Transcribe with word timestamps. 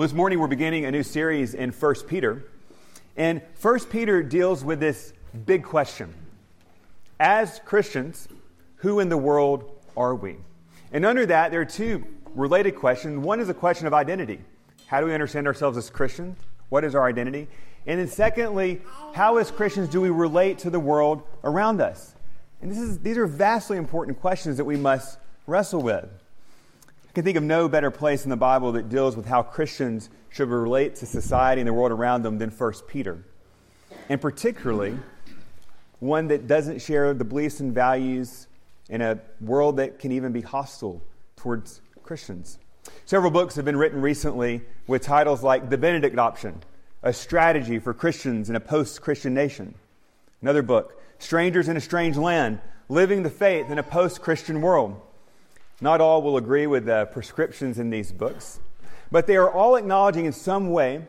Well, 0.00 0.08
this 0.08 0.16
morning 0.16 0.38
we're 0.38 0.46
beginning 0.46 0.86
a 0.86 0.90
new 0.90 1.02
series 1.02 1.52
in 1.52 1.72
1 1.72 1.94
Peter. 2.08 2.42
And 3.18 3.42
1 3.60 3.80
Peter 3.90 4.22
deals 4.22 4.64
with 4.64 4.80
this 4.80 5.12
big 5.44 5.62
question 5.62 6.14
As 7.18 7.60
Christians, 7.66 8.26
who 8.76 9.00
in 9.00 9.10
the 9.10 9.18
world 9.18 9.70
are 9.98 10.14
we? 10.14 10.38
And 10.90 11.04
under 11.04 11.26
that, 11.26 11.50
there 11.50 11.60
are 11.60 11.66
two 11.66 12.02
related 12.34 12.76
questions. 12.76 13.18
One 13.18 13.40
is 13.40 13.50
a 13.50 13.52
question 13.52 13.86
of 13.86 13.92
identity. 13.92 14.40
How 14.86 15.00
do 15.00 15.06
we 15.06 15.12
understand 15.12 15.46
ourselves 15.46 15.76
as 15.76 15.90
Christians? 15.90 16.38
What 16.70 16.82
is 16.82 16.94
our 16.94 17.06
identity? 17.06 17.46
And 17.86 18.00
then, 18.00 18.08
secondly, 18.08 18.80
how 19.12 19.36
as 19.36 19.50
Christians 19.50 19.90
do 19.90 20.00
we 20.00 20.08
relate 20.08 20.60
to 20.60 20.70
the 20.70 20.80
world 20.80 21.24
around 21.44 21.82
us? 21.82 22.14
And 22.62 22.72
is, 22.72 23.00
these 23.00 23.18
are 23.18 23.26
vastly 23.26 23.76
important 23.76 24.18
questions 24.18 24.56
that 24.56 24.64
we 24.64 24.78
must 24.78 25.18
wrestle 25.46 25.82
with. 25.82 26.08
I 27.10 27.12
can 27.12 27.24
think 27.24 27.36
of 27.36 27.42
no 27.42 27.68
better 27.68 27.90
place 27.90 28.22
in 28.22 28.30
the 28.30 28.36
Bible 28.36 28.70
that 28.72 28.88
deals 28.88 29.16
with 29.16 29.26
how 29.26 29.42
Christians 29.42 30.10
should 30.28 30.48
relate 30.48 30.94
to 30.96 31.06
society 31.06 31.60
and 31.60 31.66
the 31.66 31.72
world 31.72 31.90
around 31.90 32.22
them 32.22 32.38
than 32.38 32.50
1 32.50 32.72
Peter. 32.86 33.24
And 34.08 34.20
particularly, 34.20 34.96
one 35.98 36.28
that 36.28 36.46
doesn't 36.46 36.80
share 36.80 37.12
the 37.12 37.24
beliefs 37.24 37.58
and 37.58 37.74
values 37.74 38.46
in 38.88 39.00
a 39.00 39.18
world 39.40 39.78
that 39.78 39.98
can 39.98 40.12
even 40.12 40.30
be 40.30 40.40
hostile 40.40 41.02
towards 41.34 41.80
Christians. 42.04 42.60
Several 43.06 43.32
books 43.32 43.56
have 43.56 43.64
been 43.64 43.76
written 43.76 44.00
recently 44.00 44.62
with 44.86 45.02
titles 45.02 45.42
like 45.42 45.68
The 45.68 45.78
Benedict 45.78 46.16
Option, 46.16 46.62
a 47.02 47.12
strategy 47.12 47.80
for 47.80 47.92
Christians 47.92 48.48
in 48.48 48.54
a 48.54 48.60
post 48.60 49.02
Christian 49.02 49.34
nation. 49.34 49.74
Another 50.42 50.62
book, 50.62 51.02
Strangers 51.18 51.66
in 51.66 51.76
a 51.76 51.80
Strange 51.80 52.16
Land, 52.16 52.60
living 52.88 53.24
the 53.24 53.30
faith 53.30 53.68
in 53.68 53.80
a 53.80 53.82
post 53.82 54.22
Christian 54.22 54.60
world. 54.60 55.00
Not 55.80 56.00
all 56.00 56.22
will 56.22 56.36
agree 56.36 56.66
with 56.66 56.84
the 56.84 57.06
prescriptions 57.06 57.78
in 57.78 57.90
these 57.90 58.12
books, 58.12 58.60
but 59.10 59.26
they 59.26 59.36
are 59.36 59.50
all 59.50 59.76
acknowledging 59.76 60.26
in 60.26 60.32
some 60.32 60.70
way 60.70 61.02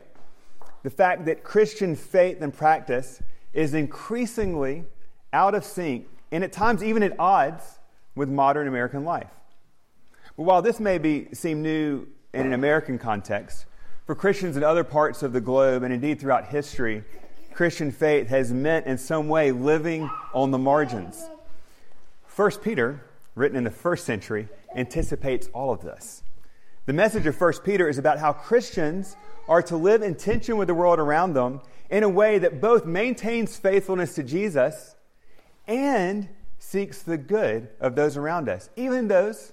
the 0.83 0.89
fact 0.89 1.25
that 1.25 1.43
Christian 1.43 1.95
faith 1.95 2.41
and 2.41 2.53
practice 2.53 3.21
is 3.53 3.73
increasingly 3.73 4.85
out 5.33 5.53
of 5.55 5.65
sync 5.65 6.07
and 6.31 6.43
at 6.43 6.51
times 6.51 6.83
even 6.83 7.03
at 7.03 7.19
odds 7.19 7.79
with 8.15 8.29
modern 8.29 8.67
American 8.67 9.03
life. 9.03 9.29
But 10.37 10.43
while 10.43 10.61
this 10.61 10.79
may 10.79 10.97
be, 10.97 11.27
seem 11.33 11.61
new 11.61 12.07
in 12.33 12.45
an 12.45 12.53
American 12.53 12.97
context, 12.97 13.65
for 14.05 14.15
Christians 14.15 14.57
in 14.57 14.63
other 14.63 14.83
parts 14.83 15.21
of 15.21 15.33
the 15.33 15.41
globe 15.41 15.83
and 15.83 15.93
indeed 15.93 16.19
throughout 16.19 16.47
history, 16.47 17.03
Christian 17.53 17.91
faith 17.91 18.29
has 18.29 18.51
meant 18.51 18.85
in 18.85 18.97
some 18.97 19.27
way 19.27 19.51
living 19.51 20.09
on 20.33 20.51
the 20.51 20.57
margins. 20.57 21.29
First 22.25 22.61
Peter, 22.61 23.03
written 23.35 23.57
in 23.57 23.63
the 23.63 23.71
first 23.71 24.05
century, 24.05 24.47
anticipates 24.75 25.47
all 25.53 25.71
of 25.71 25.81
this. 25.81 26.23
The 26.85 26.93
message 26.93 27.25
of 27.25 27.39
1 27.39 27.53
Peter 27.63 27.87
is 27.87 27.97
about 27.97 28.19
how 28.19 28.33
Christians 28.33 29.15
are 29.47 29.61
to 29.63 29.77
live 29.77 30.01
in 30.01 30.15
tension 30.15 30.57
with 30.57 30.67
the 30.67 30.73
world 30.73 30.99
around 30.99 31.33
them 31.33 31.61
in 31.89 32.03
a 32.03 32.09
way 32.09 32.39
that 32.39 32.61
both 32.61 32.85
maintains 32.85 33.57
faithfulness 33.57 34.15
to 34.15 34.23
Jesus 34.23 34.95
and 35.67 36.29
seeks 36.57 37.01
the 37.01 37.17
good 37.17 37.69
of 37.79 37.95
those 37.95 38.17
around 38.17 38.49
us, 38.49 38.69
even 38.75 39.07
those 39.07 39.51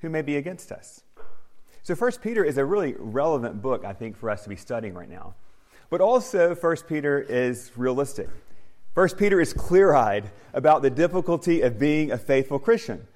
who 0.00 0.08
may 0.08 0.22
be 0.22 0.36
against 0.36 0.72
us. 0.72 1.02
So 1.82 1.94
1 1.94 2.12
Peter 2.22 2.44
is 2.44 2.58
a 2.58 2.64
really 2.64 2.94
relevant 2.98 3.62
book, 3.62 3.84
I 3.84 3.92
think, 3.92 4.16
for 4.16 4.30
us 4.30 4.42
to 4.44 4.48
be 4.48 4.56
studying 4.56 4.94
right 4.94 5.08
now. 5.08 5.34
But 5.88 6.00
also, 6.00 6.54
1 6.54 6.76
Peter 6.88 7.20
is 7.20 7.72
realistic. 7.76 8.28
1 8.94 9.08
Peter 9.10 9.40
is 9.40 9.52
clear 9.52 9.94
eyed 9.94 10.30
about 10.52 10.82
the 10.82 10.90
difficulty 10.90 11.60
of 11.60 11.78
being 11.78 12.10
a 12.10 12.18
faithful 12.18 12.58
Christian. 12.58 13.06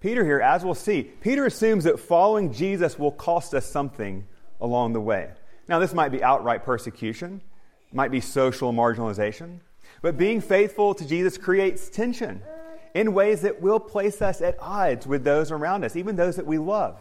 Peter 0.00 0.22
here, 0.22 0.40
as 0.40 0.62
we'll 0.62 0.74
see, 0.74 1.02
Peter 1.02 1.46
assumes 1.46 1.84
that 1.84 1.98
following 1.98 2.52
Jesus 2.52 2.98
will 2.98 3.10
cost 3.10 3.54
us 3.54 3.64
something 3.64 4.26
along 4.60 4.92
the 4.92 5.00
way. 5.00 5.30
Now, 5.68 5.78
this 5.78 5.94
might 5.94 6.10
be 6.12 6.22
outright 6.22 6.64
persecution, 6.64 7.40
might 7.92 8.10
be 8.10 8.20
social 8.20 8.74
marginalization, 8.74 9.60
but 10.02 10.18
being 10.18 10.42
faithful 10.42 10.94
to 10.94 11.06
Jesus 11.06 11.38
creates 11.38 11.88
tension 11.88 12.42
in 12.92 13.14
ways 13.14 13.40
that 13.40 13.62
will 13.62 13.80
place 13.80 14.20
us 14.20 14.42
at 14.42 14.56
odds 14.60 15.06
with 15.06 15.24
those 15.24 15.50
around 15.50 15.84
us, 15.84 15.96
even 15.96 16.16
those 16.16 16.36
that 16.36 16.46
we 16.46 16.58
love. 16.58 16.98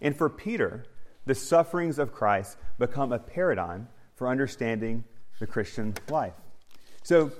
And 0.00 0.16
for 0.16 0.28
Peter, 0.28 0.84
the 1.24 1.36
sufferings 1.36 2.00
of 2.00 2.12
Christ 2.12 2.56
become 2.80 3.12
a 3.12 3.20
paradigm 3.20 3.86
for 4.16 4.26
understanding 4.26 5.04
the 5.38 5.46
Christian 5.46 5.94
life. 6.08 6.34
So, 7.02 7.32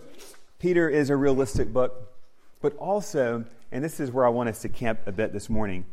Peter 0.59 0.89
is 0.89 1.11
a 1.11 1.17
realistic 1.17 1.73
book, 1.73 2.13
but 2.61 2.77
also 2.77 3.45
and 3.73 3.85
this 3.85 4.01
is 4.01 4.11
where 4.11 4.27
I 4.27 4.31
want 4.31 4.49
us 4.49 4.63
to 4.63 4.69
camp 4.69 5.01
a 5.07 5.13
bit 5.13 5.33
this 5.33 5.49
morning. 5.49 5.87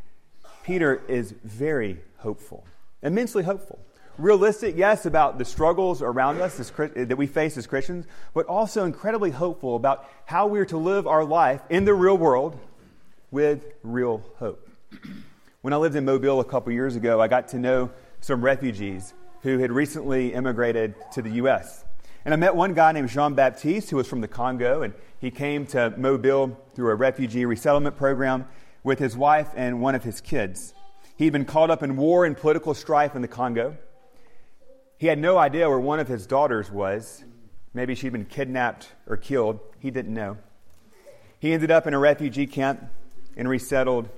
Peter 0.63 1.01
is 1.07 1.33
very 1.44 2.00
hopeful, 2.17 2.66
immensely 3.03 3.44
hopeful. 3.44 3.79
Realistic, 4.17 4.75
yes, 4.75 5.05
about 5.05 5.38
the 5.38 5.45
struggles 5.45 6.01
around 6.01 6.41
us 6.41 6.59
as, 6.59 6.72
that 6.95 7.17
we 7.17 7.28
face 7.28 7.55
as 7.55 7.67
Christians, 7.67 8.07
but 8.33 8.47
also 8.47 8.83
incredibly 8.83 9.29
hopeful 9.29 9.75
about 9.75 10.09
how 10.25 10.47
we're 10.47 10.66
to 10.66 10.78
live 10.78 11.05
our 11.05 11.23
life 11.23 11.61
in 11.69 11.85
the 11.85 11.94
real 11.94 12.17
world 12.17 12.59
with 13.29 13.63
real 13.84 14.23
hope. 14.38 14.67
When 15.61 15.73
I 15.73 15.78
lived 15.78 15.95
in 15.95 16.03
Mobile 16.03 16.39
a 16.39 16.45
couple 16.45 16.73
years 16.73 16.95
ago, 16.95 17.22
I 17.22 17.28
got 17.28 17.49
to 17.49 17.59
know 17.59 17.91
some 18.22 18.44
refugees 18.44 19.13
who 19.44 19.59
had 19.59 19.72
recently 19.72 20.34
immigrated 20.34 20.95
to 21.13 21.22
the 21.22 21.29
U.S. 21.31 21.85
And 22.28 22.34
I 22.34 22.36
met 22.36 22.58
one 22.58 22.74
guy 22.74 22.92
named 22.92 23.08
Jean 23.08 23.36
Baptiste 23.36 23.90
who 23.90 23.96
was 23.96 24.06
from 24.06 24.20
the 24.20 24.28
Congo, 24.28 24.82
and 24.82 24.94
he 25.18 25.32
came 25.32 25.66
to 25.68 25.94
Mobile 25.96 26.60
through 26.76 26.92
a 26.92 26.96
refugee 26.96 27.46
resettlement 27.46 27.96
program 27.96 28.50
with 28.84 29.00
his 29.00 29.16
wife 29.16 29.48
and 29.56 29.80
one 29.80 29.96
of 29.96 30.04
his 30.04 30.20
kids. 30.20 30.74
He'd 31.16 31.32
been 31.32 31.46
caught 31.46 31.70
up 31.70 31.84
in 31.84 31.96
war 31.96 32.26
and 32.26 32.36
political 32.36 32.74
strife 32.74 33.16
in 33.16 33.22
the 33.22 33.30
Congo. 33.30 33.78
He 34.98 35.08
had 35.08 35.20
no 35.20 35.38
idea 35.38 35.70
where 35.70 35.80
one 35.80 36.02
of 36.02 36.10
his 36.10 36.28
daughters 36.28 36.70
was. 36.70 37.24
Maybe 37.74 37.96
she'd 37.96 38.12
been 38.12 38.26
kidnapped 38.26 38.90
or 39.08 39.16
killed. 39.16 39.62
He 39.80 39.90
didn't 39.90 40.14
know. 40.14 40.38
He 41.40 41.54
ended 41.54 41.72
up 41.72 41.88
in 41.88 41.94
a 41.94 42.00
refugee 42.00 42.46
camp 42.46 42.84
and 43.38 43.48
resettled 43.48 44.09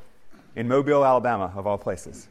in 0.55 0.67
Mobile, 0.67 1.05
Alabama, 1.05 1.53
of 1.55 1.67
all 1.67 1.77
places. 1.77 2.27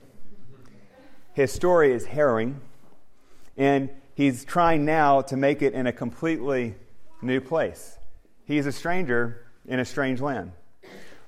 His 1.35 1.53
story 1.53 1.93
is 1.93 2.05
harrowing, 2.05 2.63
and 3.57 3.91
he's 4.19 4.45
trying 4.45 4.85
now 4.85 5.23
to 5.23 5.37
make 5.37 5.63
it 5.63 5.75
in 5.75 5.87
a 5.87 5.93
completely 5.93 6.75
new 7.23 7.41
place. 7.41 7.97
He's 8.47 8.67
a 8.67 8.73
stranger 8.73 9.47
in 9.65 9.79
a 9.79 9.85
strange 9.85 10.21
land. 10.21 10.51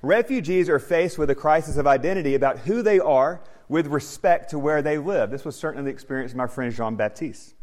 Refugees 0.01 0.67
are 0.67 0.77
faced 0.77 1.17
with 1.17 1.29
a 1.29 1.35
crisis 1.35 1.77
of 1.77 1.87
identity 1.87 2.35
about 2.35 2.59
who 2.59 2.81
they 2.83 2.99
are 2.99 3.39
with 3.69 3.87
respect 3.87 4.49
to 4.49 4.59
where 4.59 4.81
they 4.81 4.97
live. 4.97 5.31
This 5.31 5.45
was 5.45 5.55
certainly 5.55 5.89
the 5.89 5.93
experience 5.93 6.33
of 6.33 6.37
my 6.37 6.47
friend 6.47 6.73
Jean 6.73 6.97
Baptiste. 6.97 7.53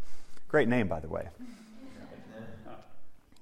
Great 0.48 0.66
name, 0.66 0.88
by 0.88 1.00
the 1.00 1.08
way. 1.08 1.28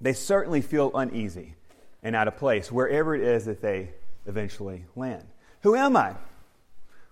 They 0.01 0.13
certainly 0.13 0.63
feel 0.63 0.91
uneasy 0.93 1.55
and 2.03 2.17
out 2.17 2.27
of 2.27 2.37
place 2.37 2.73
wherever 2.73 3.15
it 3.15 3.23
is 3.23 3.45
that 3.45 3.63
they 3.63 3.91
eventually 4.27 4.87
land. 4.97 5.25
Who 5.63 5.77
am 5.77 5.97
I? 5.97 6.17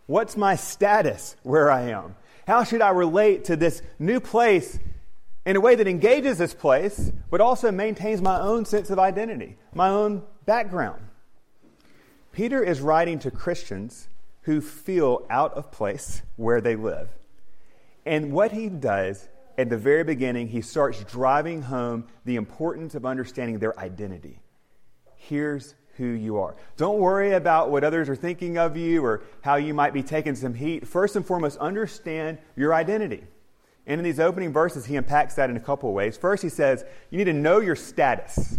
What's 0.07 0.37
my 0.37 0.57
status 0.57 1.37
where 1.45 1.71
I 1.71 1.91
am? 1.91 2.17
How 2.47 2.65
should 2.65 2.83
I 2.83 2.91
relate 2.91 3.45
to 3.45 3.57
this 3.57 3.83
new 3.99 4.21
place 4.21 4.79
in 5.47 5.57
a 5.57 5.61
way 5.61 5.75
that 5.75 5.89
engages 5.89 6.39
this 6.39 6.55
place, 6.55 7.13
but 7.31 7.41
also 7.41 7.71
maintains 7.71 8.23
my 8.23 8.41
own 8.41 8.65
sense 8.65 8.91
of 8.91 8.99
identity, 8.99 9.57
my 9.75 9.89
own 9.89 10.23
background. 10.47 11.01
Peter 12.33 12.63
is 12.63 12.81
writing 12.81 13.19
to 13.21 13.31
Christians 13.31 14.09
who 14.43 14.61
feel 14.61 15.27
out 15.31 15.55
of 15.55 15.71
place 15.71 16.23
where 16.37 16.61
they 16.61 16.77
live. 16.77 17.09
And 18.05 18.33
what 18.33 18.53
he 18.53 18.69
does 18.69 19.29
at 19.57 19.71
the 19.71 19.79
very 19.79 20.05
beginning, 20.05 20.49
he 20.49 20.61
starts 20.61 21.03
driving 21.05 21.63
home 21.63 22.07
the 22.25 22.37
importance 22.37 22.95
of 22.95 23.07
understanding 23.07 23.59
their 23.59 23.79
identity. 23.79 24.41
Here's 25.15 25.75
who 25.97 26.07
you 26.07 26.39
are. 26.39 26.55
Don't 26.77 26.99
worry 26.99 27.33
about 27.33 27.71
what 27.71 27.85
others 27.85 28.09
are 28.09 28.17
thinking 28.17 28.59
of 28.59 28.77
you 28.77 29.05
or 29.05 29.23
how 29.43 29.57
you 29.57 29.75
might 29.75 29.93
be 29.93 30.03
taking 30.03 30.35
some 30.35 30.55
heat. 30.55 30.87
First 30.87 31.17
and 31.17 31.25
foremost, 31.25 31.59
understand 31.59 32.39
your 32.57 32.75
identity. 32.75 33.25
And 33.87 34.01
in 34.01 34.05
these 34.05 34.21
opening 34.21 34.53
verses, 34.53 34.87
he 34.87 34.97
unpacks 34.97 35.35
that 35.35 35.51
in 35.51 35.57
a 35.57 35.61
couple 35.61 35.89
of 35.91 35.95
ways. 35.95 36.17
First, 36.17 36.43
he 36.43 36.49
says, 36.49 36.85
you 37.11 37.19
need 37.19 37.25
to 37.25 37.33
know 37.33 37.61
your 37.61 37.77
status. 37.77 38.59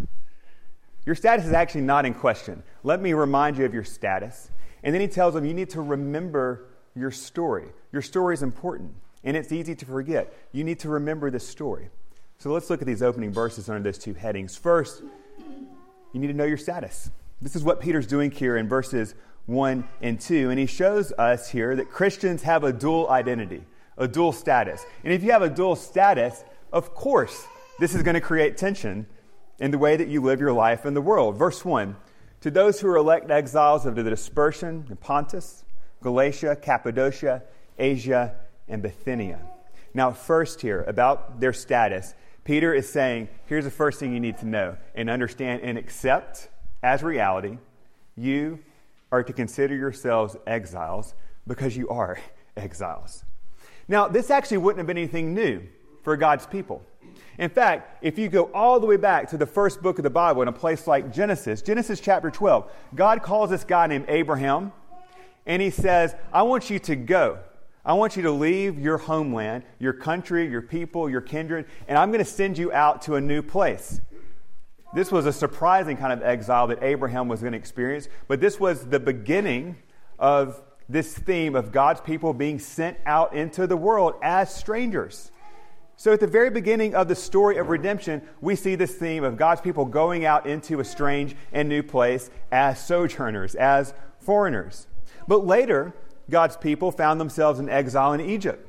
Your 1.06 1.15
status 1.15 1.45
is 1.45 1.54
actually 1.54 1.81
not 1.81 2.06
in 2.06 2.13
question. 2.13 2.63
Let 2.83 3.01
me 3.01 3.13
remind 3.13 3.57
you 3.57 3.65
of 3.65 3.74
your 3.74 3.83
status. 3.83 4.50
And 4.83 4.94
then 4.94 5.01
he 5.01 5.07
tells 5.07 5.33
them, 5.33 5.45
you 5.45 5.54
need 5.54 5.71
to 5.71 5.81
remember 5.81 6.68
your 6.95 7.12
story. 7.12 7.68
Your 7.92 8.01
story 8.01 8.36
is 8.36 8.44
important, 8.44 8.94
and 9.24 9.36
it's 9.36 9.51
easy 9.51 9.75
to 9.75 9.86
forget. 9.86 10.33
You 10.51 10.63
need 10.63 10.80
to 10.80 10.89
remember 10.89 11.31
this 11.31 11.48
story. 11.48 11.89
So 12.38 12.51
let's 12.51 12.69
look 12.69 12.81
at 12.81 12.88
these 12.88 13.01
opening 13.01 13.31
verses 13.31 13.69
under 13.69 13.81
those 13.81 13.98
two 13.98 14.13
headings. 14.13 14.56
First, 14.56 15.01
you 16.13 16.19
need 16.19 16.27
to 16.27 16.33
know 16.33 16.45
your 16.45 16.57
status. 16.57 17.09
This 17.45 17.56
is 17.56 17.63
what 17.63 17.80
Peter's 17.80 18.07
doing 18.07 18.31
here 18.31 18.57
in 18.57 18.68
verses 18.68 19.13
1 19.45 19.88
and 20.01 20.19
2. 20.19 20.50
And 20.50 20.57
he 20.57 20.65
shows 20.65 21.12
us 21.12 21.47
here 21.47 21.75
that 21.75 21.92
Christians 21.92 22.42
have 22.42 22.63
a 22.63 22.74
dual 22.74 23.07
identity 23.07 23.63
a 23.97 24.07
dual 24.07 24.31
status. 24.31 24.83
And 25.03 25.13
if 25.13 25.24
you 25.24 25.31
have 25.31 25.44
a 25.44 25.50
dual 25.50 25.75
status, 25.75 26.44
of 26.74 26.95
course, 26.95 27.45
this 27.80 27.94
is 27.94 28.01
going 28.01 28.15
to 28.15 28.19
create 28.19 28.57
tension 28.57 29.06
in 29.59 29.69
the 29.69 29.77
way 29.77 29.95
that 29.95 30.07
you 30.07 30.21
live 30.21 30.39
your 30.39 30.53
life 30.53 30.88
in 30.88 30.95
the 30.95 31.01
world. 31.03 31.38
Verse 31.38 31.63
1 31.63 31.95
To 32.42 32.50
those 32.50 32.80
who 32.80 32.88
are 32.88 32.97
elect 32.97 33.30
exiles 33.30 33.86
of 33.86 33.94
the 33.94 34.03
dispersion 34.03 34.88
in 34.89 34.95
Pontus, 34.95 35.65
Galatia, 36.01 36.56
Cappadocia, 36.56 37.44
Asia, 37.77 38.36
and 38.68 38.81
Bithynia. 38.81 39.39
Now, 39.94 40.09
first, 40.12 40.62
here, 40.62 40.81
about 40.88 41.39
their 41.39 41.53
status, 41.53 42.15
Peter 42.44 42.74
is 42.74 42.89
saying 42.89 43.30
here's 43.45 43.65
the 43.65 43.71
first 43.71 44.00
thing 44.00 44.13
you 44.13 44.19
need 44.19 44.39
to 44.39 44.47
know 44.47 44.77
and 44.95 45.12
understand 45.12 45.62
and 45.62 45.77
accept 45.77 46.50
as 46.85 47.01
reality. 47.01 47.57
You 48.15 48.59
are 49.11 49.23
to 49.23 49.33
consider 49.33 49.75
yourselves 49.75 50.37
exiles 50.45 51.15
because 51.47 51.75
you 51.75 51.89
are 51.89 52.19
exiles. 52.57 53.25
Now, 53.87 54.07
this 54.07 54.29
actually 54.29 54.57
wouldn't 54.57 54.77
have 54.77 54.87
been 54.87 54.97
anything 54.97 55.33
new 55.33 55.63
for 56.03 56.15
God's 56.15 56.45
people. 56.45 56.83
In 57.39 57.49
fact, 57.49 58.03
if 58.03 58.19
you 58.19 58.29
go 58.29 58.51
all 58.53 58.79
the 58.79 58.85
way 58.85 58.97
back 58.97 59.29
to 59.31 59.37
the 59.37 59.47
first 59.47 59.81
book 59.81 59.97
of 59.97 60.03
the 60.03 60.09
Bible 60.09 60.43
in 60.43 60.47
a 60.47 60.53
place 60.53 60.85
like 60.85 61.11
Genesis, 61.11 61.61
Genesis 61.61 61.99
chapter 61.99 62.29
12, 62.29 62.71
God 62.93 63.23
calls 63.23 63.49
this 63.49 63.63
guy 63.63 63.87
named 63.87 64.05
Abraham 64.07 64.71
and 65.47 65.61
he 65.61 65.71
says, 65.71 66.15
I 66.31 66.43
want 66.43 66.69
you 66.69 66.79
to 66.79 66.95
go. 66.95 67.39
I 67.83 67.93
want 67.93 68.15
you 68.15 68.23
to 68.23 68.31
leave 68.31 68.79
your 68.79 68.97
homeland, 68.97 69.63
your 69.79 69.93
country, 69.93 70.49
your 70.49 70.61
people, 70.61 71.09
your 71.09 71.21
kindred, 71.21 71.65
and 71.87 71.97
I'm 71.97 72.11
going 72.11 72.23
to 72.23 72.29
send 72.29 72.57
you 72.57 72.71
out 72.71 73.03
to 73.03 73.15
a 73.15 73.21
new 73.21 73.41
place. 73.41 74.01
This 74.95 75.12
was 75.12 75.25
a 75.25 75.33
surprising 75.33 75.97
kind 75.97 76.13
of 76.13 76.24
exile 76.24 76.68
that 76.68 76.81
Abraham 76.81 77.27
was 77.27 77.42
going 77.42 77.51
to 77.51 77.57
experience, 77.57 78.07
but 78.30 78.39
this 78.39 78.62
was 78.62 78.86
the 78.86 79.00
beginning 79.00 79.75
of 80.18 80.62
this 80.88 81.13
theme 81.13 81.53
of 81.53 81.74
God's 81.74 82.00
people 82.00 82.33
being 82.33 82.59
sent 82.59 82.97
out 83.06 83.36
into 83.36 83.68
the 83.68 83.75
world 83.75 84.13
as 84.24 84.56
strangers. 84.56 85.31
So, 85.97 86.13
at 86.13 86.21
the 86.21 86.27
very 86.27 86.50
beginning 86.50 86.95
of 86.95 87.09
the 87.09 87.15
story 87.15 87.57
of 87.57 87.68
redemption, 87.68 88.21
we 88.39 88.56
see 88.56 88.75
this 88.75 88.95
theme 88.95 89.25
of 89.25 89.36
God's 89.36 89.59
people 89.59 89.83
going 89.83 90.24
out 90.24 90.45
into 90.45 90.80
a 90.80 90.86
strange 90.86 91.36
and 91.51 91.68
new 91.68 91.83
place 91.83 92.30
as 92.53 92.80
sojourners, 92.86 93.56
as 93.56 93.94
foreigners. 94.19 94.88
But 95.27 95.45
later, 95.45 95.94
God's 96.30 96.56
people 96.56 96.92
found 96.92 97.19
themselves 97.19 97.59
in 97.59 97.69
exile 97.69 98.13
in 98.13 98.21
Egypt, 98.21 98.65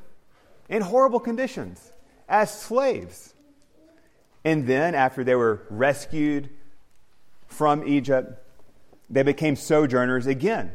in 0.67 0.81
horrible 0.81 1.21
conditions, 1.21 1.93
as 2.27 2.51
slaves. 2.51 3.33
And 4.47 4.65
then, 4.65 4.95
after 4.95 5.25
they 5.25 5.35
were 5.35 5.63
rescued 5.69 6.49
from 7.47 7.85
Egypt, 7.85 8.41
they 9.09 9.21
became 9.21 9.57
sojourners 9.57 10.25
again 10.25 10.71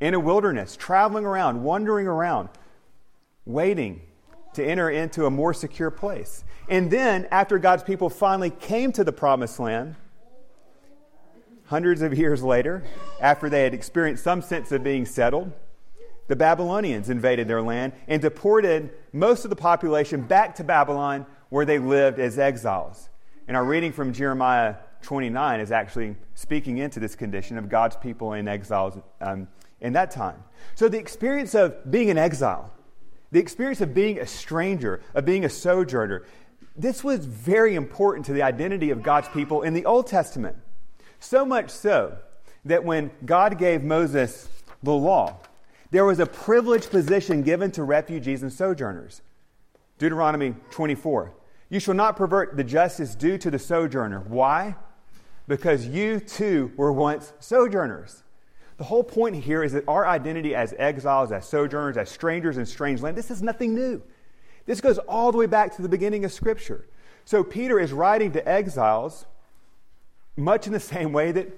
in 0.00 0.14
a 0.14 0.18
wilderness, 0.18 0.74
traveling 0.74 1.24
around, 1.24 1.62
wandering 1.62 2.08
around, 2.08 2.48
waiting 3.46 4.02
to 4.54 4.64
enter 4.64 4.90
into 4.90 5.26
a 5.26 5.30
more 5.30 5.54
secure 5.54 5.92
place. 5.92 6.42
And 6.68 6.90
then, 6.90 7.28
after 7.30 7.56
God's 7.60 7.84
people 7.84 8.10
finally 8.10 8.50
came 8.50 8.90
to 8.90 9.04
the 9.04 9.12
promised 9.12 9.60
land, 9.60 9.94
hundreds 11.66 12.02
of 12.02 12.18
years 12.18 12.42
later, 12.42 12.82
after 13.20 13.48
they 13.48 13.62
had 13.62 13.74
experienced 13.74 14.24
some 14.24 14.42
sense 14.42 14.72
of 14.72 14.82
being 14.82 15.06
settled, 15.06 15.52
the 16.26 16.34
Babylonians 16.34 17.08
invaded 17.08 17.46
their 17.46 17.62
land 17.62 17.92
and 18.08 18.20
deported 18.20 18.90
most 19.12 19.44
of 19.44 19.50
the 19.50 19.56
population 19.56 20.22
back 20.22 20.56
to 20.56 20.64
Babylon 20.64 21.26
where 21.54 21.64
they 21.64 21.78
lived 21.78 22.18
as 22.18 22.36
exiles. 22.36 23.08
And 23.46 23.56
our 23.56 23.64
reading 23.64 23.92
from 23.92 24.12
Jeremiah 24.12 24.74
29 25.02 25.60
is 25.60 25.70
actually 25.70 26.16
speaking 26.34 26.78
into 26.78 26.98
this 26.98 27.14
condition 27.14 27.58
of 27.58 27.68
God's 27.68 27.94
people 27.94 28.32
in 28.32 28.48
exiles 28.48 28.98
um, 29.20 29.46
in 29.80 29.92
that 29.92 30.10
time. 30.10 30.42
So 30.74 30.88
the 30.88 30.98
experience 30.98 31.54
of 31.54 31.88
being 31.88 32.10
an 32.10 32.18
exile, 32.18 32.72
the 33.30 33.38
experience 33.38 33.80
of 33.80 33.94
being 33.94 34.18
a 34.18 34.26
stranger, 34.26 35.00
of 35.14 35.24
being 35.24 35.44
a 35.44 35.48
sojourner, 35.48 36.24
this 36.74 37.04
was 37.04 37.24
very 37.24 37.76
important 37.76 38.26
to 38.26 38.32
the 38.32 38.42
identity 38.42 38.90
of 38.90 39.04
God's 39.04 39.28
people 39.28 39.62
in 39.62 39.74
the 39.74 39.86
Old 39.86 40.08
Testament. 40.08 40.56
So 41.20 41.44
much 41.44 41.70
so 41.70 42.18
that 42.64 42.82
when 42.82 43.12
God 43.24 43.58
gave 43.58 43.84
Moses 43.84 44.48
the 44.82 44.92
law, 44.92 45.36
there 45.92 46.04
was 46.04 46.18
a 46.18 46.26
privileged 46.26 46.90
position 46.90 47.44
given 47.44 47.70
to 47.70 47.84
refugees 47.84 48.42
and 48.42 48.52
sojourners. 48.52 49.22
Deuteronomy 49.98 50.56
24. 50.72 51.32
You 51.68 51.80
shall 51.80 51.94
not 51.94 52.16
pervert 52.16 52.56
the 52.56 52.64
justice 52.64 53.14
due 53.14 53.38
to 53.38 53.50
the 53.50 53.58
sojourner. 53.58 54.20
Why? 54.20 54.76
Because 55.48 55.86
you 55.86 56.20
too 56.20 56.72
were 56.76 56.92
once 56.92 57.32
sojourners. 57.40 58.22
The 58.76 58.84
whole 58.84 59.04
point 59.04 59.36
here 59.36 59.62
is 59.62 59.72
that 59.72 59.86
our 59.88 60.06
identity 60.06 60.54
as 60.54 60.74
exiles, 60.78 61.30
as 61.32 61.46
sojourners, 61.46 61.96
as 61.96 62.10
strangers 62.10 62.58
in 62.58 62.66
strange 62.66 63.02
land, 63.02 63.16
this 63.16 63.30
is 63.30 63.42
nothing 63.42 63.74
new. 63.74 64.02
This 64.66 64.80
goes 64.80 64.98
all 64.98 65.30
the 65.30 65.38
way 65.38 65.46
back 65.46 65.74
to 65.76 65.82
the 65.82 65.88
beginning 65.88 66.24
of 66.24 66.32
Scripture. 66.32 66.86
So 67.24 67.44
Peter 67.44 67.78
is 67.78 67.92
writing 67.92 68.32
to 68.32 68.48
exiles 68.48 69.26
much 70.36 70.66
in 70.66 70.72
the 70.72 70.80
same 70.80 71.12
way 71.12 71.32
that 71.32 71.48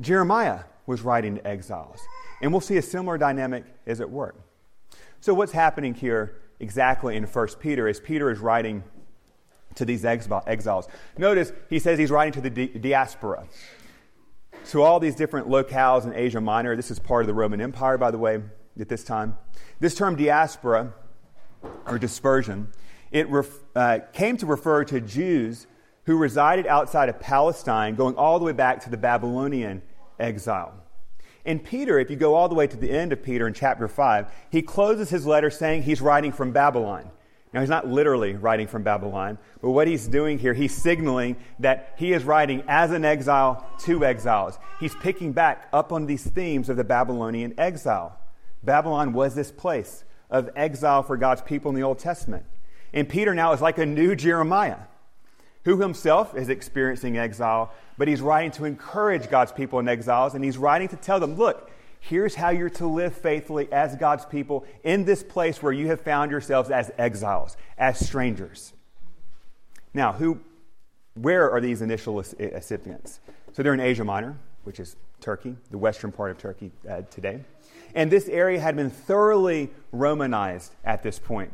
Jeremiah 0.00 0.60
was 0.86 1.02
writing 1.02 1.36
to 1.36 1.46
exiles. 1.46 2.00
And 2.40 2.52
we'll 2.52 2.60
see 2.60 2.76
a 2.76 2.82
similar 2.82 3.18
dynamic 3.18 3.64
is 3.86 4.00
at 4.00 4.10
work. 4.10 4.36
So, 5.20 5.32
what's 5.34 5.52
happening 5.52 5.94
here 5.94 6.40
exactly 6.58 7.16
in 7.16 7.24
1 7.24 7.48
Peter 7.60 7.86
is 7.86 8.00
Peter 8.00 8.30
is 8.30 8.40
writing 8.40 8.82
to 9.74 9.84
these 9.84 10.04
exiles. 10.04 10.88
Notice 11.18 11.52
he 11.68 11.78
says 11.78 11.98
he's 11.98 12.10
writing 12.10 12.42
to 12.42 12.50
the 12.50 12.66
diaspora 12.66 13.46
to 14.70 14.82
all 14.82 15.00
these 15.00 15.14
different 15.14 15.48
locales 15.48 16.04
in 16.04 16.14
Asia 16.14 16.40
Minor. 16.40 16.76
This 16.76 16.90
is 16.90 16.98
part 16.98 17.22
of 17.22 17.26
the 17.26 17.34
Roman 17.34 17.60
Empire, 17.60 17.98
by 17.98 18.10
the 18.10 18.18
way, 18.18 18.40
at 18.78 18.88
this 18.88 19.04
time. 19.04 19.36
This 19.80 19.94
term 19.94 20.16
diaspora, 20.16 20.92
or 21.86 21.98
dispersion, 21.98 22.68
it 23.10 23.28
ref, 23.28 23.48
uh, 23.74 23.98
came 24.12 24.36
to 24.38 24.46
refer 24.46 24.84
to 24.84 25.00
Jews 25.00 25.66
who 26.04 26.16
resided 26.16 26.66
outside 26.66 27.08
of 27.08 27.20
Palestine, 27.20 27.94
going 27.94 28.16
all 28.16 28.38
the 28.38 28.44
way 28.44 28.52
back 28.52 28.80
to 28.84 28.90
the 28.90 28.96
Babylonian 28.96 29.82
exile. 30.18 30.74
And 31.44 31.62
Peter, 31.62 31.98
if 31.98 32.10
you 32.10 32.16
go 32.16 32.34
all 32.34 32.48
the 32.48 32.54
way 32.54 32.66
to 32.66 32.76
the 32.76 32.90
end 32.90 33.12
of 33.12 33.22
Peter 33.22 33.46
in 33.46 33.54
chapter 33.54 33.88
5, 33.88 34.32
he 34.50 34.62
closes 34.62 35.10
his 35.10 35.26
letter 35.26 35.50
saying 35.50 35.82
he's 35.82 36.00
writing 36.00 36.32
from 36.32 36.52
Babylon. 36.52 37.10
Now, 37.52 37.60
he's 37.60 37.68
not 37.68 37.86
literally 37.86 38.34
writing 38.34 38.66
from 38.66 38.82
Babylon, 38.82 39.38
but 39.60 39.70
what 39.70 39.86
he's 39.86 40.08
doing 40.08 40.38
here, 40.38 40.54
he's 40.54 40.74
signaling 40.74 41.36
that 41.58 41.94
he 41.98 42.14
is 42.14 42.24
writing 42.24 42.64
as 42.66 42.92
an 42.92 43.04
exile 43.04 43.66
to 43.80 44.04
exiles. 44.06 44.58
He's 44.80 44.94
picking 44.94 45.32
back 45.32 45.68
up 45.72 45.92
on 45.92 46.06
these 46.06 46.24
themes 46.24 46.70
of 46.70 46.78
the 46.78 46.84
Babylonian 46.84 47.54
exile. 47.58 48.18
Babylon 48.62 49.12
was 49.12 49.34
this 49.34 49.50
place 49.50 50.04
of 50.30 50.48
exile 50.56 51.02
for 51.02 51.18
God's 51.18 51.42
people 51.42 51.68
in 51.68 51.74
the 51.74 51.82
Old 51.82 51.98
Testament. 51.98 52.46
And 52.94 53.06
Peter 53.06 53.34
now 53.34 53.52
is 53.52 53.60
like 53.60 53.76
a 53.76 53.86
new 53.86 54.14
Jeremiah, 54.14 54.78
who 55.64 55.78
himself 55.78 56.34
is 56.34 56.48
experiencing 56.48 57.18
exile, 57.18 57.70
but 57.98 58.08
he's 58.08 58.22
writing 58.22 58.50
to 58.52 58.64
encourage 58.64 59.28
God's 59.28 59.52
people 59.52 59.78
in 59.78 59.88
exiles, 59.88 60.34
and 60.34 60.42
he's 60.42 60.56
writing 60.56 60.88
to 60.88 60.96
tell 60.96 61.20
them, 61.20 61.36
look, 61.36 61.70
Here's 62.04 62.34
how 62.34 62.50
you're 62.50 62.68
to 62.70 62.86
live 62.88 63.14
faithfully 63.14 63.72
as 63.72 63.94
God's 63.94 64.26
people 64.26 64.66
in 64.82 65.04
this 65.04 65.22
place 65.22 65.62
where 65.62 65.72
you 65.72 65.86
have 65.86 66.00
found 66.00 66.32
yourselves 66.32 66.68
as 66.68 66.90
exiles, 66.98 67.56
as 67.78 68.04
strangers. 68.04 68.72
Now, 69.94 70.12
who, 70.12 70.40
where 71.14 71.48
are 71.48 71.60
these 71.60 71.80
initial 71.80 72.16
recipients? 72.16 73.20
So 73.52 73.62
they're 73.62 73.72
in 73.72 73.78
Asia 73.78 74.02
Minor, 74.02 74.36
which 74.64 74.80
is 74.80 74.96
Turkey, 75.20 75.54
the 75.70 75.78
western 75.78 76.10
part 76.10 76.32
of 76.32 76.38
Turkey 76.38 76.72
uh, 76.90 77.02
today. 77.02 77.44
And 77.94 78.10
this 78.10 78.28
area 78.28 78.58
had 78.58 78.74
been 78.74 78.90
thoroughly 78.90 79.70
Romanized 79.92 80.72
at 80.84 81.04
this 81.04 81.20
point. 81.20 81.52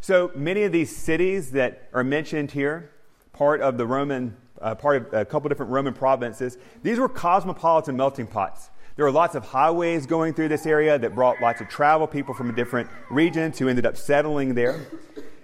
So 0.00 0.32
many 0.34 0.64
of 0.64 0.72
these 0.72 0.94
cities 0.94 1.52
that 1.52 1.88
are 1.92 2.02
mentioned 2.02 2.50
here, 2.50 2.90
part 3.32 3.60
of 3.60 3.78
the 3.78 3.86
Roman, 3.86 4.36
uh, 4.60 4.74
part 4.74 4.96
of 4.96 5.14
a 5.14 5.24
couple 5.24 5.48
different 5.48 5.70
Roman 5.70 5.94
provinces, 5.94 6.58
these 6.82 6.98
were 6.98 7.08
cosmopolitan 7.08 7.96
melting 7.96 8.26
pots. 8.26 8.70
There 8.98 9.04
were 9.04 9.12
lots 9.12 9.36
of 9.36 9.44
highways 9.44 10.06
going 10.06 10.34
through 10.34 10.48
this 10.48 10.66
area 10.66 10.98
that 10.98 11.14
brought 11.14 11.40
lots 11.40 11.60
of 11.60 11.68
travel 11.68 12.08
people 12.08 12.34
from 12.34 12.52
different 12.56 12.90
regions 13.10 13.56
who 13.56 13.68
ended 13.68 13.86
up 13.86 13.96
settling 13.96 14.54
there. 14.54 14.88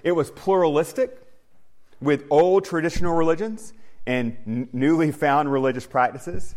It 0.02 0.10
was 0.10 0.32
pluralistic 0.32 1.22
with 2.00 2.24
old 2.30 2.64
traditional 2.64 3.14
religions 3.14 3.72
and 4.08 4.36
n- 4.44 4.68
newly 4.72 5.12
found 5.12 5.52
religious 5.52 5.86
practices. 5.86 6.56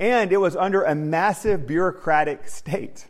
And 0.00 0.32
it 0.32 0.38
was 0.38 0.56
under 0.56 0.82
a 0.82 0.96
massive 0.96 1.64
bureaucratic 1.64 2.48
state 2.48 3.06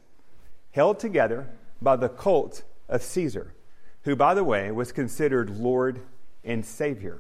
held 0.72 0.98
together 0.98 1.48
by 1.80 1.96
the 1.96 2.10
cult 2.10 2.64
of 2.86 3.02
Caesar, 3.02 3.54
who, 4.02 4.14
by 4.14 4.34
the 4.34 4.44
way, 4.44 4.70
was 4.70 4.92
considered 4.92 5.48
Lord 5.48 6.02
and 6.44 6.66
Savior. 6.66 7.18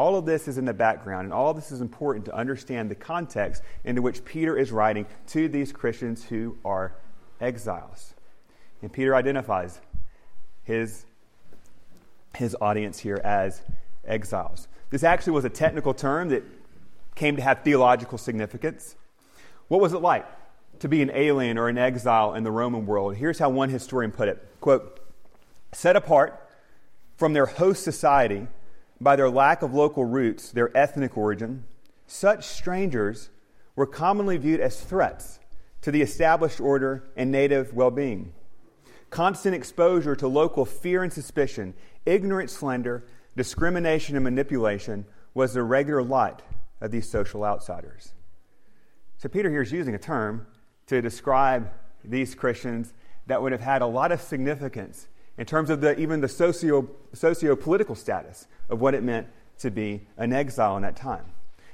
All 0.00 0.16
of 0.16 0.24
this 0.24 0.48
is 0.48 0.56
in 0.56 0.64
the 0.64 0.72
background, 0.72 1.26
and 1.26 1.32
all 1.34 1.52
this 1.52 1.70
is 1.70 1.82
important 1.82 2.24
to 2.24 2.34
understand 2.34 2.90
the 2.90 2.94
context 2.94 3.62
into 3.84 4.00
which 4.00 4.24
Peter 4.24 4.56
is 4.56 4.72
writing 4.72 5.04
to 5.26 5.46
these 5.46 5.72
Christians 5.72 6.24
who 6.24 6.56
are 6.64 6.94
exiles. 7.38 8.14
And 8.80 8.90
Peter 8.90 9.14
identifies 9.14 9.78
his, 10.62 11.04
his 12.34 12.56
audience 12.62 13.00
here 13.00 13.20
as 13.22 13.60
exiles. 14.06 14.68
This 14.88 15.04
actually 15.04 15.34
was 15.34 15.44
a 15.44 15.50
technical 15.50 15.92
term 15.92 16.30
that 16.30 16.44
came 17.14 17.36
to 17.36 17.42
have 17.42 17.62
theological 17.62 18.16
significance. 18.16 18.96
What 19.68 19.82
was 19.82 19.92
it 19.92 19.98
like 19.98 20.24
to 20.78 20.88
be 20.88 21.02
an 21.02 21.10
alien 21.14 21.58
or 21.58 21.68
an 21.68 21.76
exile 21.76 22.32
in 22.32 22.42
the 22.42 22.50
Roman 22.50 22.86
world? 22.86 23.16
Here's 23.16 23.38
how 23.38 23.50
one 23.50 23.68
historian 23.68 24.12
put 24.12 24.28
it 24.28 24.42
quote, 24.62 24.98
set 25.72 25.94
apart 25.94 26.42
from 27.18 27.34
their 27.34 27.44
host 27.44 27.84
society 27.84 28.48
by 29.00 29.16
their 29.16 29.30
lack 29.30 29.62
of 29.62 29.72
local 29.72 30.04
roots, 30.04 30.50
their 30.52 30.76
ethnic 30.76 31.16
origin, 31.16 31.64
such 32.06 32.46
strangers 32.46 33.30
were 33.74 33.86
commonly 33.86 34.36
viewed 34.36 34.60
as 34.60 34.80
threats 34.80 35.40
to 35.80 35.90
the 35.90 36.02
established 36.02 36.60
order 36.60 37.04
and 37.16 37.30
native 37.32 37.72
well 37.72 37.90
being. 37.90 38.32
constant 39.10 39.54
exposure 39.54 40.14
to 40.16 40.28
local 40.28 40.64
fear 40.64 41.02
and 41.02 41.12
suspicion, 41.12 41.74
ignorant 42.06 42.48
slander, 42.48 43.04
discrimination, 43.36 44.16
and 44.16 44.24
manipulation 44.24 45.04
was 45.34 45.54
the 45.54 45.62
regular 45.62 46.02
lot 46.02 46.42
of 46.80 46.90
these 46.90 47.08
social 47.08 47.44
outsiders. 47.44 48.14
So 49.18 49.28
Peter 49.28 49.50
here 49.50 49.62
is 49.62 49.72
using 49.72 49.94
a 49.94 49.98
term 49.98 50.46
to 50.86 51.02
describe 51.02 51.70
these 52.04 52.34
Christians 52.34 52.94
that 53.26 53.42
would 53.42 53.52
have 53.52 53.60
had 53.60 53.82
a 53.82 53.86
lot 53.86 54.12
of 54.12 54.20
significance 54.20 55.08
in 55.40 55.46
terms 55.46 55.70
of 55.70 55.80
the, 55.80 55.98
even 55.98 56.20
the 56.20 56.28
socio, 56.28 56.86
socio-political 57.14 57.94
status 57.94 58.46
of 58.68 58.82
what 58.82 58.94
it 58.94 59.02
meant 59.02 59.26
to 59.58 59.70
be 59.70 60.02
an 60.18 60.34
exile 60.34 60.76
in 60.76 60.82
that 60.82 60.96
time. 60.96 61.24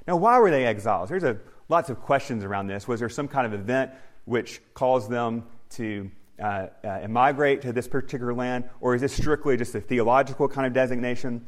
Now, 0.06 0.14
why 0.14 0.38
were 0.38 0.52
they 0.52 0.64
exiles? 0.64 1.08
There's 1.08 1.24
a, 1.24 1.36
lots 1.68 1.90
of 1.90 2.00
questions 2.00 2.44
around 2.44 2.68
this. 2.68 2.86
Was 2.86 3.00
there 3.00 3.08
some 3.08 3.26
kind 3.26 3.44
of 3.44 3.52
event 3.52 3.90
which 4.24 4.62
caused 4.72 5.10
them 5.10 5.46
to 5.70 6.08
uh, 6.40 6.68
uh, 6.84 7.08
migrate 7.08 7.60
to 7.62 7.72
this 7.72 7.88
particular 7.88 8.32
land, 8.32 8.70
or 8.80 8.94
is 8.94 9.00
this 9.00 9.12
strictly 9.12 9.56
just 9.56 9.74
a 9.74 9.80
theological 9.80 10.48
kind 10.48 10.68
of 10.68 10.72
designation? 10.72 11.44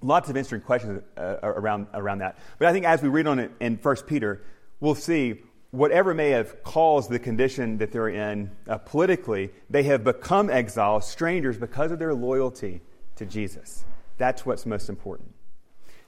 Lots 0.00 0.30
of 0.30 0.36
interesting 0.36 0.60
questions 0.60 1.02
uh, 1.16 1.38
around, 1.42 1.88
around 1.92 2.18
that. 2.18 2.38
But 2.60 2.68
I 2.68 2.72
think 2.72 2.86
as 2.86 3.02
we 3.02 3.08
read 3.08 3.26
on 3.26 3.40
it 3.40 3.50
in 3.58 3.78
1 3.82 3.96
Peter, 4.06 4.44
we'll 4.78 4.94
see 4.94 5.42
whatever 5.72 6.14
may 6.14 6.30
have 6.30 6.62
caused 6.62 7.10
the 7.10 7.18
condition 7.18 7.78
that 7.78 7.90
they're 7.90 8.08
in 8.08 8.50
uh, 8.68 8.78
politically, 8.78 9.50
they 9.68 9.82
have 9.82 10.04
become 10.04 10.48
exiles, 10.48 11.08
strangers, 11.08 11.56
because 11.56 11.90
of 11.90 11.98
their 11.98 12.14
loyalty 12.14 12.80
to 13.16 13.26
Jesus. 13.26 13.84
That's 14.18 14.46
what's 14.46 14.66
most 14.66 14.88
important. 14.88 15.34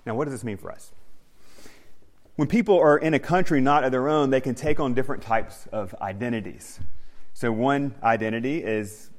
Now, 0.07 0.15
what 0.15 0.27
does 0.27 0.35
this 0.35 0.45
mean 0.45 0.59
for 0.59 0.71
us? 0.71 0.93
When 2.37 2.47
people 2.47 2.79
are 2.79 2.99
in 2.99 3.15
a 3.15 3.19
country 3.19 3.61
not 3.61 3.85
of 3.85 3.91
their 3.91 4.09
own, 4.09 4.31
they 4.31 4.41
can 4.41 4.55
take 4.55 4.81
on 4.81 4.93
different 4.93 5.23
types 5.23 5.67
of 5.73 5.95
identities. 6.01 6.79
So, 7.33 7.51
one 7.51 7.95
identity 8.03 8.63
is 8.63 9.11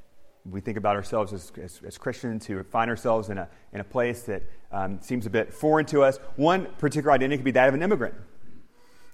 we 0.50 0.62
think 0.62 0.78
about 0.78 0.96
ourselves 0.96 1.34
as, 1.34 1.52
as, 1.62 1.82
as 1.88 1.98
Christians 1.98 2.46
who 2.46 2.62
find 2.62 2.90
ourselves 2.90 3.30
in 3.30 3.40
a, 3.40 3.50
in 3.74 3.80
a 3.80 3.84
place 3.84 4.22
that 4.24 4.44
um, 4.72 5.02
seems 5.02 5.26
a 5.26 5.30
bit 5.30 5.52
foreign 5.52 5.88
to 5.88 6.04
us. 6.04 6.18
One 6.36 6.68
particular 6.78 7.14
identity 7.14 7.38
could 7.38 7.46
be 7.46 7.52
that 7.52 7.68
of 7.68 7.74
an 7.74 7.82
immigrant. 7.82 8.14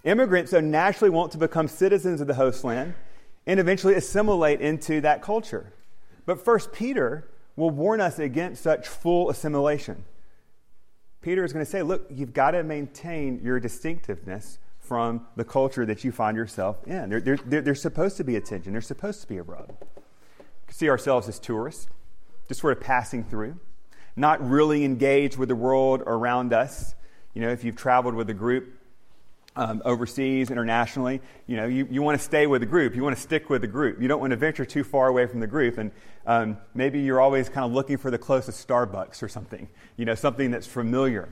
Immigrants 0.04 0.52
so 0.52 0.60
naturally 0.60 1.10
want 1.10 1.32
to 1.34 1.38
become 1.38 1.68
citizens 1.68 2.22
of 2.22 2.28
the 2.28 2.34
host 2.34 2.64
land 2.64 2.96
and 3.46 3.60
eventually 3.60 3.94
assimilate 3.94 4.62
into 4.62 5.02
that 5.02 5.22
culture. 5.22 5.74
But 6.26 6.44
First 6.44 6.72
Peter 6.72 7.30
will 7.56 7.70
warn 7.70 8.02
us 8.02 8.18
against 8.18 8.64
such 8.64 8.88
full 8.88 9.30
assimilation. 9.30 10.06
Peter 11.22 11.44
is 11.44 11.54
going 11.54 11.64
to 11.64 11.70
say, 11.70 11.84
look, 11.84 12.08
you've 12.10 12.34
got 12.34 12.52
to 12.52 12.64
maintain 12.64 13.40
your 13.44 13.60
distinctiveness 13.60 14.58
from 14.80 15.28
the 15.36 15.44
culture 15.44 15.86
that 15.86 16.04
you 16.04 16.12
find 16.12 16.36
yourself 16.36 16.86
in. 16.88 17.10
There, 17.10 17.20
there, 17.20 17.62
there's 17.62 17.82
supposed 17.82 18.18
to 18.18 18.24
be 18.24 18.36
a 18.36 18.42
tension, 18.42 18.74
there's 18.74 18.88
supposed 18.88 19.22
to 19.22 19.28
be 19.28 19.38
a 19.38 19.44
rub. 19.44 19.72
We 20.68 20.74
see 20.74 20.90
ourselves 20.90 21.30
as 21.30 21.40
tourists, 21.40 21.88
just 22.48 22.62
sort 22.62 22.76
of 22.76 22.84
passing 22.84 23.24
through, 23.24 23.60
not 24.16 24.46
really 24.48 24.84
engaged 24.84 25.38
with 25.38 25.50
the 25.50 25.56
world 25.56 26.02
around 26.06 26.54
us. 26.54 26.96
You 27.34 27.42
know, 27.42 27.50
if 27.50 27.64
you've 27.64 27.76
traveled 27.76 28.16
with 28.16 28.30
a 28.30 28.34
group 28.34 28.81
um, 29.56 29.82
overseas, 29.84 30.50
internationally, 30.50 31.22
you 31.46 31.58
know, 31.58 31.66
you, 31.66 31.88
you 31.92 32.02
want 32.02 32.18
to 32.18 32.24
stay 32.24 32.48
with 32.48 32.62
the 32.62 32.68
group. 32.68 32.96
You 32.96 33.04
want 33.04 33.16
to 33.16 33.22
stick 33.22 33.50
with 33.50 33.62
the 33.62 33.68
group. 33.68 34.02
You 34.02 34.08
don't 34.08 34.22
want 34.22 34.32
to 34.32 34.38
venture 34.38 34.66
too 34.66 34.84
far 34.84 35.08
away 35.08 35.26
from 35.26 35.40
the 35.40 35.48
group. 35.48 35.78
And 35.78 35.92
um, 36.26 36.58
maybe 36.74 37.00
you're 37.00 37.20
always 37.20 37.50
kind 37.50 37.66
of 37.66 37.74
looking 37.74 37.98
for 37.98 38.12
the 38.12 38.18
closest 38.18 38.66
Starbucks 38.66 39.22
or 39.22 39.28
something, 39.28 39.68
you 39.98 40.06
know, 40.06 40.16
something 40.16 40.52
that's 40.52 40.68
familiar. 40.68 41.30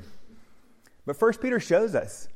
But 1.05 1.15
First 1.15 1.41
Peter 1.41 1.59
shows 1.59 1.95
us 1.95 2.27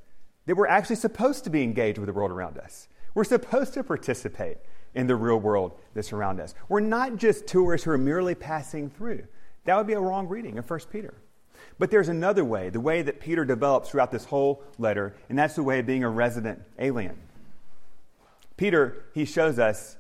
that 0.45 0.55
we're 0.55 0.67
actually 0.67 0.95
supposed 0.95 1.43
to 1.43 1.49
be 1.49 1.63
engaged 1.63 1.97
with 1.97 2.07
the 2.07 2.13
world 2.13 2.31
around 2.31 2.57
us. 2.57 2.87
We're 3.13 3.23
supposed 3.23 3.73
to 3.73 3.83
participate 3.83 4.57
in 4.95 5.07
the 5.07 5.15
real 5.15 5.39
world 5.39 5.73
that's 5.93 6.13
around 6.13 6.39
us. 6.39 6.53
We're 6.69 6.79
not 6.79 7.17
just 7.17 7.47
tourists 7.47 7.85
who 7.85 7.91
are 7.91 7.97
merely 7.97 8.35
passing 8.35 8.89
through. 8.89 9.23
That 9.65 9.77
would 9.77 9.87
be 9.87 9.93
a 9.93 9.99
wrong 9.99 10.27
reading 10.27 10.57
of 10.57 10.65
First 10.65 10.89
Peter. 10.89 11.13
But 11.79 11.91
there's 11.91 12.09
another 12.09 12.45
way, 12.45 12.69
the 12.69 12.79
way 12.79 13.01
that 13.01 13.19
Peter 13.19 13.45
develops 13.45 13.89
throughout 13.89 14.11
this 14.11 14.25
whole 14.25 14.63
letter, 14.77 15.15
and 15.29 15.37
that's 15.37 15.55
the 15.55 15.63
way 15.63 15.79
of 15.79 15.85
being 15.85 16.03
a 16.03 16.09
resident 16.09 16.61
alien. 16.77 17.17
Peter, 18.57 19.05
he 19.13 19.25
shows 19.25 19.57
us 19.59 19.97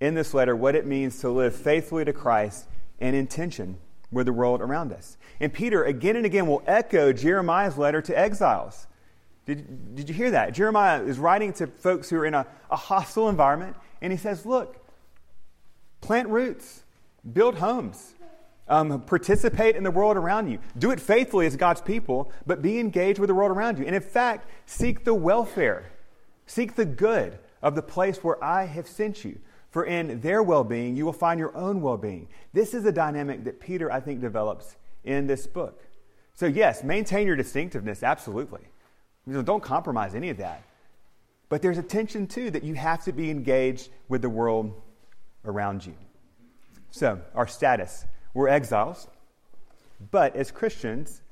in 0.00 0.14
this 0.14 0.34
letter 0.34 0.56
what 0.56 0.74
it 0.74 0.86
means 0.86 1.20
to 1.20 1.30
live 1.30 1.54
faithfully 1.54 2.04
to 2.04 2.12
Christ 2.12 2.66
and 3.00 3.14
in 3.14 3.26
tension 3.26 3.78
with 4.10 4.26
the 4.26 4.32
world 4.32 4.60
around 4.60 4.92
us. 4.92 5.16
And 5.40 5.52
Peter, 5.52 5.84
again 5.84 6.16
and 6.16 6.26
again, 6.26 6.46
will 6.46 6.62
echo 6.66 7.12
Jeremiah's 7.12 7.78
letter 7.78 8.02
to 8.02 8.18
exiles. 8.18 8.86
Did, 9.46 9.94
did 9.94 10.08
you 10.08 10.14
hear 10.14 10.30
that? 10.30 10.54
Jeremiah 10.54 11.02
is 11.02 11.18
writing 11.18 11.52
to 11.54 11.66
folks 11.66 12.08
who 12.08 12.16
are 12.16 12.26
in 12.26 12.34
a, 12.34 12.46
a 12.70 12.76
hostile 12.76 13.28
environment, 13.28 13.76
and 14.00 14.12
he 14.12 14.16
says, 14.18 14.46
Look, 14.46 14.76
plant 16.00 16.28
roots, 16.28 16.82
build 17.30 17.56
homes, 17.56 18.14
um, 18.68 19.02
participate 19.02 19.76
in 19.76 19.82
the 19.82 19.90
world 19.90 20.16
around 20.16 20.50
you. 20.50 20.58
Do 20.78 20.90
it 20.90 21.00
faithfully 21.00 21.46
as 21.46 21.56
God's 21.56 21.80
people, 21.80 22.32
but 22.46 22.62
be 22.62 22.78
engaged 22.78 23.18
with 23.18 23.28
the 23.28 23.34
world 23.34 23.50
around 23.50 23.78
you. 23.78 23.84
And 23.84 23.94
in 23.94 24.02
fact, 24.02 24.48
seek 24.66 25.04
the 25.04 25.14
welfare, 25.14 25.90
seek 26.46 26.74
the 26.74 26.84
good 26.84 27.38
of 27.62 27.74
the 27.74 27.82
place 27.82 28.22
where 28.22 28.42
I 28.42 28.64
have 28.66 28.86
sent 28.86 29.24
you. 29.24 29.38
For 29.70 29.84
in 29.84 30.20
their 30.20 30.40
well 30.40 30.62
being, 30.62 30.96
you 30.96 31.04
will 31.04 31.12
find 31.12 31.40
your 31.40 31.54
own 31.56 31.80
well 31.80 31.96
being. 31.96 32.28
This 32.52 32.74
is 32.74 32.84
a 32.84 32.92
dynamic 32.92 33.42
that 33.44 33.58
Peter, 33.58 33.90
I 33.90 33.98
think, 33.98 34.20
develops 34.20 34.76
in 35.02 35.26
this 35.26 35.48
book. 35.48 35.82
So, 36.36 36.46
yes, 36.46 36.84
maintain 36.84 37.26
your 37.26 37.34
distinctiveness, 37.34 38.02
absolutely. 38.02 38.62
Don't 39.28 39.62
compromise 39.62 40.14
any 40.14 40.30
of 40.30 40.36
that. 40.36 40.62
But 41.48 41.60
there's 41.62 41.78
a 41.78 41.82
tension, 41.82 42.26
too, 42.26 42.50
that 42.50 42.62
you 42.62 42.74
have 42.74 43.04
to 43.04 43.12
be 43.12 43.30
engaged 43.30 43.88
with 44.08 44.22
the 44.22 44.28
world 44.28 44.80
around 45.44 45.84
you. 45.84 45.94
So, 46.90 47.20
our 47.34 47.46
status 47.46 48.04
we're 48.34 48.48
exiles, 48.48 49.08
but 50.10 50.36
as 50.36 50.50
Christians, 50.50 51.22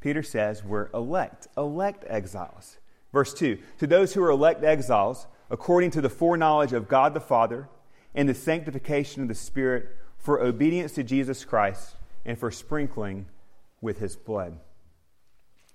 Peter 0.00 0.22
says 0.22 0.64
we're 0.64 0.88
elect, 0.94 1.48
elect 1.56 2.04
exiles. 2.06 2.78
Verse 3.12 3.34
2 3.34 3.58
To 3.78 3.86
those 3.86 4.14
who 4.14 4.22
are 4.22 4.30
elect 4.30 4.64
exiles, 4.64 5.26
according 5.50 5.90
to 5.92 6.00
the 6.00 6.08
foreknowledge 6.08 6.72
of 6.72 6.88
God 6.88 7.12
the 7.12 7.20
Father 7.20 7.68
and 8.14 8.28
the 8.28 8.34
sanctification 8.34 9.22
of 9.22 9.28
the 9.28 9.34
Spirit, 9.34 9.96
for 10.16 10.40
obedience 10.40 10.92
to 10.92 11.02
Jesus 11.02 11.44
Christ 11.44 11.96
and 12.24 12.38
for 12.38 12.50
sprinkling 12.50 13.26
with 13.82 13.98
his 13.98 14.16
blood. 14.16 14.58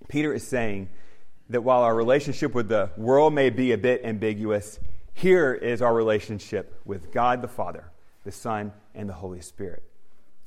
Peter 0.08 0.34
is 0.34 0.48
saying 0.48 0.90
that 1.50 1.62
while 1.62 1.82
our 1.82 1.96
relationship 1.96 2.56
with 2.56 2.68
the 2.70 2.90
world 2.98 3.34
may 3.34 3.50
be 3.52 3.72
a 3.72 3.78
bit 3.78 4.02
ambiguous, 4.04 4.80
here 5.14 5.54
is 5.54 5.82
our 5.82 5.94
relationship 5.94 6.82
with 6.86 7.12
God 7.12 7.42
the 7.42 7.48
Father, 7.48 7.92
the 8.24 8.32
Son, 8.32 8.74
and 8.96 9.08
the 9.08 9.14
Holy 9.14 9.42
Spirit. 9.42 9.84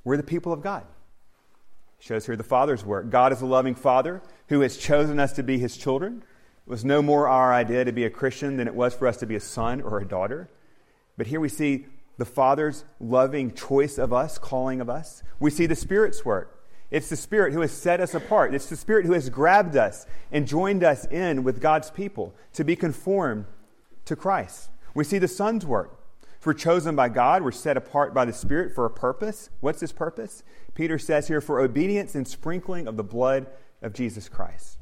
We're 0.05 0.17
the 0.17 0.23
people 0.23 0.53
of 0.53 0.63
God. 0.63 0.85
Shows 1.99 2.27
here 2.27 2.37
the 2.37 2.43
Father's 2.43 2.85
work. 2.85 3.11
God 3.11 3.33
is 3.33 3.43
a 3.43 3.47
loving 3.47 3.77
Father 3.77 4.23
who 4.49 4.61
has 4.61 4.77
chosen 4.77 5.21
us 5.21 5.33
to 5.35 5.43
be 5.43 5.59
his 5.59 5.77
children. 5.77 6.25
It 6.67 6.71
was 6.71 6.85
no 6.85 7.01
more 7.01 7.29
our 7.29 7.53
idea 7.53 7.85
to 7.85 7.93
be 7.93 8.05
a 8.05 8.11
Christian 8.11 8.57
than 8.57 8.67
it 8.67 8.75
was 8.75 8.95
for 8.95 9.07
us 9.07 9.17
to 9.19 9.27
be 9.27 9.37
a 9.37 9.41
son 9.41 9.81
or 9.81 9.99
a 9.99 10.05
daughter. 10.05 10.49
But 11.17 11.29
here 11.29 11.39
we 11.41 11.49
see 11.49 11.87
the 12.19 12.25
Father's 12.25 12.85
loving 13.01 13.53
choice 13.53 13.99
of 13.99 14.13
us, 14.13 14.39
calling 14.39 14.81
of 14.81 14.91
us. 14.91 15.23
We 15.39 15.51
see 15.51 15.67
the 15.67 15.77
Spirit's 15.77 16.25
work. 16.25 16.67
It's 16.91 17.09
the 17.09 17.17
Spirit 17.17 17.53
who 17.53 17.61
has 17.61 17.73
set 17.73 18.01
us 18.01 18.15
apart. 18.15 18.55
It's 18.55 18.67
the 18.67 18.77
Spirit 18.77 19.07
who 19.07 19.15
has 19.15 19.31
grabbed 19.31 19.77
us 19.77 20.07
and 20.31 20.47
joined 20.47 20.85
us 20.85 21.07
in 21.07 21.43
with 21.43 21.61
God's 21.61 21.91
people 21.91 22.35
to 22.53 22.65
be 22.65 22.77
conformed 22.77 23.47
to 24.05 24.17
Christ. 24.17 24.71
We 24.95 25.05
see 25.05 25.19
the 25.19 25.29
Son's 25.29 25.65
work. 25.65 26.02
We're 26.45 26.55
chosen 26.55 26.97
by 26.97 27.09
God, 27.09 27.43
we're 27.43 27.53
set 27.53 27.77
apart 27.77 28.13
by 28.13 28.25
the 28.25 28.33
Spirit 28.33 28.75
for 28.75 28.85
a 28.85 28.91
purpose. 28.91 29.49
What's 29.61 29.79
this 29.81 29.93
purpose? 29.93 30.43
Peter 30.75 30.99
says 30.99 31.29
here 31.29 31.41
for 31.41 31.61
obedience 31.61 32.15
and 32.15 32.27
sprinkling 32.27 32.89
of 32.89 32.97
the 32.97 33.05
blood 33.05 33.47
of 33.81 33.93
Jesus 33.93 34.29
Christ. 34.29 34.79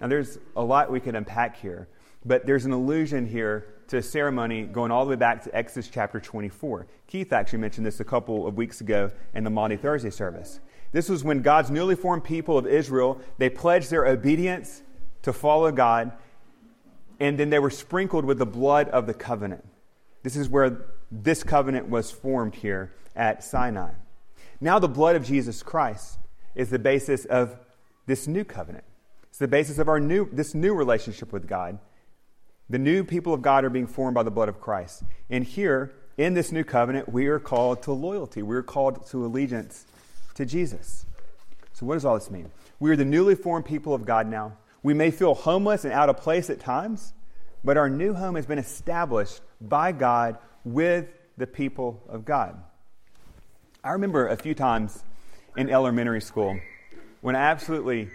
Now, 0.00 0.06
there's 0.06 0.38
a 0.54 0.62
lot 0.62 0.90
we 0.90 1.00
can 1.00 1.16
unpack 1.16 1.56
here, 1.56 1.88
but 2.24 2.46
there's 2.46 2.64
an 2.66 2.72
allusion 2.72 3.26
here 3.26 3.74
to 3.88 3.96
a 3.96 4.02
ceremony 4.02 4.62
going 4.62 4.92
all 4.92 5.04
the 5.04 5.10
way 5.10 5.16
back 5.16 5.42
to 5.42 5.54
Exodus 5.54 5.88
chapter 5.88 6.20
24. 6.20 6.86
Keith 7.08 7.32
actually 7.32 7.58
mentioned 7.58 7.84
this 7.84 7.98
a 7.98 8.04
couple 8.04 8.46
of 8.46 8.56
weeks 8.56 8.80
ago 8.80 9.10
in 9.34 9.42
the 9.42 9.50
Maundy 9.50 9.76
Thursday 9.76 10.10
service. 10.10 10.60
This 10.92 11.08
was 11.08 11.24
when 11.24 11.42
God's 11.42 11.72
newly 11.72 11.96
formed 11.96 12.22
people 12.22 12.56
of 12.56 12.66
Israel, 12.66 13.20
they 13.38 13.50
pledged 13.50 13.90
their 13.90 14.06
obedience 14.06 14.82
to 15.22 15.32
follow 15.32 15.72
God, 15.72 16.12
and 17.18 17.38
then 17.38 17.50
they 17.50 17.58
were 17.58 17.70
sprinkled 17.70 18.24
with 18.24 18.38
the 18.38 18.46
blood 18.46 18.88
of 18.90 19.06
the 19.06 19.14
covenant. 19.14 19.64
This 20.22 20.36
is 20.36 20.48
where 20.48 20.84
this 21.10 21.42
covenant 21.42 21.88
was 21.88 22.10
formed 22.10 22.54
here 22.54 22.92
at 23.16 23.42
Sinai. 23.42 23.92
Now, 24.60 24.78
the 24.78 24.88
blood 24.88 25.16
of 25.16 25.24
Jesus 25.24 25.62
Christ 25.62 26.18
is 26.54 26.70
the 26.70 26.78
basis 26.78 27.24
of 27.24 27.56
this 28.06 28.26
new 28.26 28.44
covenant. 28.44 28.84
It's 29.28 29.38
the 29.38 29.48
basis 29.48 29.78
of 29.78 29.88
our 29.88 30.00
new, 30.00 30.28
this 30.30 30.54
new 30.54 30.74
relationship 30.74 31.32
with 31.32 31.46
God. 31.46 31.78
The 32.68 32.78
new 32.78 33.04
people 33.04 33.32
of 33.32 33.42
God 33.42 33.64
are 33.64 33.70
being 33.70 33.86
formed 33.86 34.14
by 34.14 34.22
the 34.22 34.30
blood 34.30 34.48
of 34.48 34.60
Christ. 34.60 35.02
And 35.30 35.44
here, 35.44 35.92
in 36.18 36.34
this 36.34 36.52
new 36.52 36.64
covenant, 36.64 37.08
we 37.08 37.28
are 37.28 37.38
called 37.38 37.82
to 37.84 37.92
loyalty. 37.92 38.42
We 38.42 38.54
are 38.56 38.62
called 38.62 39.06
to 39.10 39.24
allegiance 39.24 39.86
to 40.34 40.44
Jesus. 40.44 41.06
So, 41.72 41.86
what 41.86 41.94
does 41.94 42.04
all 42.04 42.14
this 42.14 42.30
mean? 42.30 42.50
We 42.78 42.90
are 42.90 42.96
the 42.96 43.04
newly 43.04 43.34
formed 43.34 43.64
people 43.64 43.94
of 43.94 44.04
God 44.04 44.28
now. 44.28 44.56
We 44.82 44.94
may 44.94 45.10
feel 45.10 45.34
homeless 45.34 45.84
and 45.84 45.92
out 45.92 46.08
of 46.08 46.16
place 46.18 46.50
at 46.50 46.60
times, 46.60 47.12
but 47.64 47.76
our 47.76 47.90
new 47.90 48.14
home 48.14 48.36
has 48.36 48.46
been 48.46 48.58
established 48.58 49.40
by 49.60 49.92
God 49.92 50.38
with 50.64 51.06
the 51.36 51.46
people 51.46 52.02
of 52.08 52.24
God. 52.24 52.62
I 53.82 53.92
remember 53.92 54.28
a 54.28 54.36
few 54.36 54.54
times 54.54 55.02
in 55.56 55.70
elementary 55.70 56.20
school 56.20 56.58
when 57.20 57.36
I 57.36 57.40
absolutely 57.40 58.08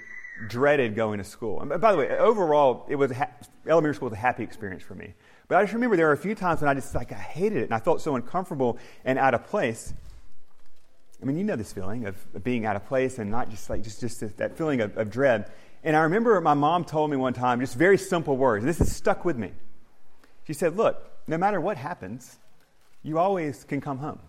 dreaded 0.48 0.96
going 0.96 1.18
to 1.18 1.24
school. 1.24 1.62
And 1.62 1.82
by 1.82 1.92
the 1.92 1.98
way, 1.98 2.10
overall, 2.18 2.86
it 2.90 2.96
was 2.96 3.12
ha- 3.12 3.30
elementary 3.68 3.96
school 3.96 4.10
was 4.10 4.18
a 4.18 4.22
happy 4.22 4.44
experience 4.44 4.84
for 4.84 4.96
me. 4.96 5.14
But 5.48 5.58
I 5.58 5.64
just 5.64 5.74
remember 5.74 5.96
there 5.96 6.08
were 6.08 6.14
a 6.14 6.18
few 6.18 6.36
times 6.36 6.62
when 6.62 6.70
I 6.70 6.74
just 6.74 6.94
like 6.96 7.12
I 7.12 7.16
hated 7.16 7.60
it 7.60 7.64
and 7.66 7.74
I 7.74 7.80
felt 7.80 8.02
so 8.02 8.16
uncomfortable 8.16 8.78
and 9.04 9.18
out 9.20 9.34
of 9.34 9.46
place. 9.46 9.94
I 11.22 11.25
mean, 11.25 11.38
you 11.38 11.44
know 11.44 11.56
this 11.56 11.72
feeling 11.72 12.06
of, 12.06 12.44
being 12.44 12.66
out 12.66 12.75
of 12.75 12.86
place 12.86 13.20
and 13.20 13.32
not 13.32 13.50
just 13.50 13.70
like 13.70 13.84
just 13.84 14.02
just 14.02 14.38
that 14.38 14.58
feeling 14.58 14.82
of, 14.82 14.98
of 14.98 15.10
dread. 15.10 15.52
And 15.86 15.96
I 15.96 16.01
remember 16.01 16.42
my 16.42 16.56
mom 16.56 16.84
told 16.84 17.12
me 17.12 17.15
one 17.15 17.34
time 17.34 17.60
just 17.60 17.75
very 17.75 18.00
simple 18.00 18.36
words. 18.36 18.65
This 18.65 18.80
has 18.80 18.94
stuck 18.94 19.24
with 19.24 19.38
me. 19.38 19.51
She 20.44 20.51
said, 20.51 20.75
"Look, 20.75 21.12
no 21.27 21.38
matter 21.38 21.62
what 21.62 21.77
happens, 21.77 22.39
you 23.04 23.20
always 23.20 23.63
can 23.63 23.82
come 23.82 24.00
home." 24.00 24.20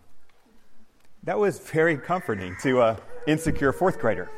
That 1.23 1.39
was 1.39 1.59
very 1.59 1.97
comforting 1.97 2.57
to 2.61 2.83
an 2.83 2.97
insecure 3.27 3.73
fourth 3.73 3.99
grader. 3.99 4.31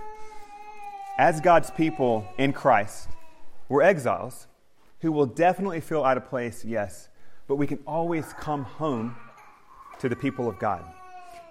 As 1.18 1.40
God's 1.40 1.72
people 1.72 2.25
in 2.38 2.52
Christ, 2.52 3.08
we're 3.68 3.82
exiles 3.82 4.46
who 5.00 5.10
will 5.10 5.26
definitely 5.26 5.80
feel 5.80 6.04
out 6.04 6.16
of 6.16 6.25
place, 6.25 6.64
yes, 6.64 7.08
but 7.48 7.56
we 7.56 7.66
can 7.66 7.80
always 7.84 8.32
come 8.34 8.62
home 8.62 9.16
to 9.98 10.08
the 10.08 10.14
people 10.14 10.48
of 10.48 10.60
God. 10.60 10.84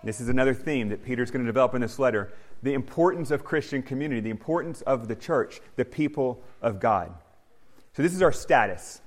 This 0.02 0.22
is 0.22 0.30
another 0.30 0.54
theme 0.54 0.88
that 0.90 1.04
Peter's 1.04 1.30
going 1.30 1.44
to 1.44 1.50
develop 1.50 1.76
in 1.76 1.82
this 1.82 2.00
letter 2.00 2.32
the 2.64 2.74
importance 2.74 3.32
of 3.32 3.44
Christian 3.44 3.82
community, 3.82 4.22
the 4.22 4.30
importance 4.30 4.82
of 4.82 5.08
the 5.08 5.16
church, 5.16 5.62
the 5.76 5.86
people 5.86 6.42
of 6.62 6.80
God. 6.80 7.14
So, 7.94 8.04
this 8.04 8.14
is 8.14 8.22
our 8.22 8.32
status. 8.32 9.02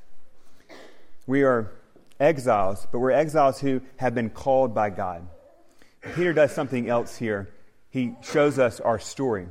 We 1.26 1.42
are 1.42 1.72
exiles, 2.18 2.86
but 2.90 2.98
we're 2.98 3.12
exiles 3.12 3.60
who 3.60 3.80
have 3.96 4.14
been 4.14 4.30
called 4.30 4.74
by 4.74 4.90
God. 4.90 5.26
Peter 6.14 6.32
does 6.32 6.52
something 6.52 6.88
else 6.88 7.16
here. 7.16 7.48
He 7.90 8.14
shows 8.22 8.58
us 8.58 8.80
our 8.80 8.98
story. 8.98 9.48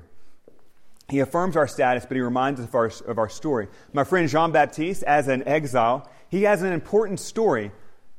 He 1.09 1.19
affirms 1.19 1.57
our 1.57 1.67
status, 1.67 2.05
but 2.05 2.15
he 2.15 2.21
reminds 2.21 2.59
us 2.59 2.67
of 2.67 2.75
our, 2.75 2.91
of 3.07 3.17
our 3.17 3.29
story. 3.29 3.67
My 3.93 4.03
friend 4.03 4.29
Jean 4.29 4.51
Baptiste, 4.51 5.03
as 5.03 5.27
an 5.27 5.47
exile, 5.47 6.09
he 6.29 6.43
has 6.43 6.61
an 6.61 6.71
important 6.71 7.19
story 7.19 7.71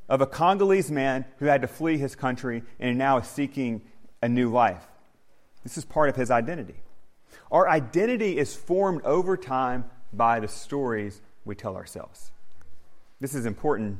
of 0.08 0.20
a 0.20 0.26
Congolese 0.26 0.90
man 0.90 1.25
who 1.38 1.46
had 1.46 1.62
to 1.62 1.68
flee 1.68 1.96
his 1.96 2.16
country 2.16 2.62
and 2.80 2.99
now 2.99 3.18
is 3.18 3.28
seeking 3.28 3.82
a 4.20 4.28
new 4.28 4.50
life. 4.50 4.84
This 5.62 5.76
is 5.76 5.85
part 5.85 6.09
of 6.09 6.17
his 6.17 6.31
identity. 6.31 6.83
Our 7.50 7.69
identity 7.69 8.38
is 8.38 8.55
formed 8.57 9.02
over 9.02 9.37
time 9.37 9.85
by 10.12 10.40
the 10.40 10.49
stories 10.49 11.21
we 11.45 11.55
tell 11.55 11.76
ourselves. 11.76 12.31
This 13.21 13.35
is 13.35 13.47
important 13.47 13.99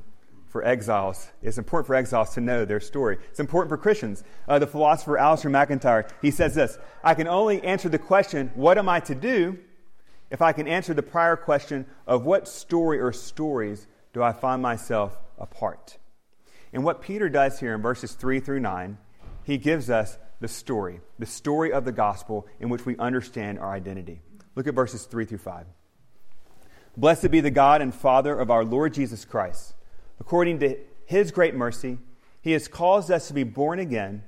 for 0.49 0.65
exiles. 0.65 1.29
It's 1.43 1.59
important 1.59 1.87
for 1.87 1.95
exiles 1.95 2.35
to 2.35 2.41
know 2.41 2.65
their 2.65 2.81
story. 2.81 3.19
It's 3.31 3.41
important 3.41 3.69
for 3.69 3.77
Christians. 3.77 4.25
Uh, 4.49 4.59
the 4.59 4.67
philosopher 4.67 5.17
Alasdair 5.17 5.51
MacIntyre, 5.51 6.09
he 6.21 6.31
says 6.31 6.55
this 6.55 6.79
I 7.05 7.15
can 7.15 7.29
only 7.29 7.63
answer 7.63 7.89
the 7.89 7.99
question, 7.99 8.51
what 8.55 8.79
am 8.79 8.89
I 8.89 9.01
to 9.01 9.15
do, 9.15 9.59
if 10.31 10.43
I 10.43 10.53
can 10.53 10.67
answer 10.67 10.95
the 10.95 11.03
prior 11.03 11.37
question 11.37 11.87
of 12.07 12.25
what 12.25 12.49
story 12.49 13.01
or 13.01 13.13
stories 13.13 13.87
do 14.13 14.23
I 14.23 14.33
find 14.33 14.61
myself 14.61 15.19
apart? 15.39 15.99
And 16.73 16.85
what 16.85 17.03
Peter 17.03 17.29
does 17.29 17.61
here 17.61 17.75
in 17.75 17.83
verses 17.83 18.13
3 18.13 18.41
through 18.41 18.61
9, 18.61 18.99
he 19.45 19.59
gives 19.59 19.91
us 19.91 20.19
the 20.41 20.49
story, 20.49 21.01
the 21.19 21.27
story 21.27 21.73
of 21.73 21.85
the 21.85 21.93
gospel 21.93 22.47
in 22.59 22.69
which 22.69 22.87
we 22.87 22.97
understand 22.97 23.59
our 23.59 23.73
identity. 23.73 24.23
Look 24.55 24.67
at 24.67 24.75
verses 24.75 25.05
3 25.05 25.25
through 25.25 25.39
5. 25.39 25.67
Blessed 26.97 27.31
be 27.31 27.41
the 27.41 27.51
God 27.51 27.83
and 27.83 27.95
Father 27.95 28.39
of 28.39 28.51
our 28.51 28.65
Lord 28.65 28.95
Jesus 28.95 29.25
Christ 29.25 29.75
According 30.21 30.61
to 30.61 30.77
his 31.07 31.33
great 31.33 31.55
mercy, 31.55 31.99
he 32.43 32.53
has 32.53 32.69
caused 32.69 33.11
us 33.11 33.29
to 33.29 33.35
be 33.35 33.43
born 33.43 33.79
again 33.79 34.23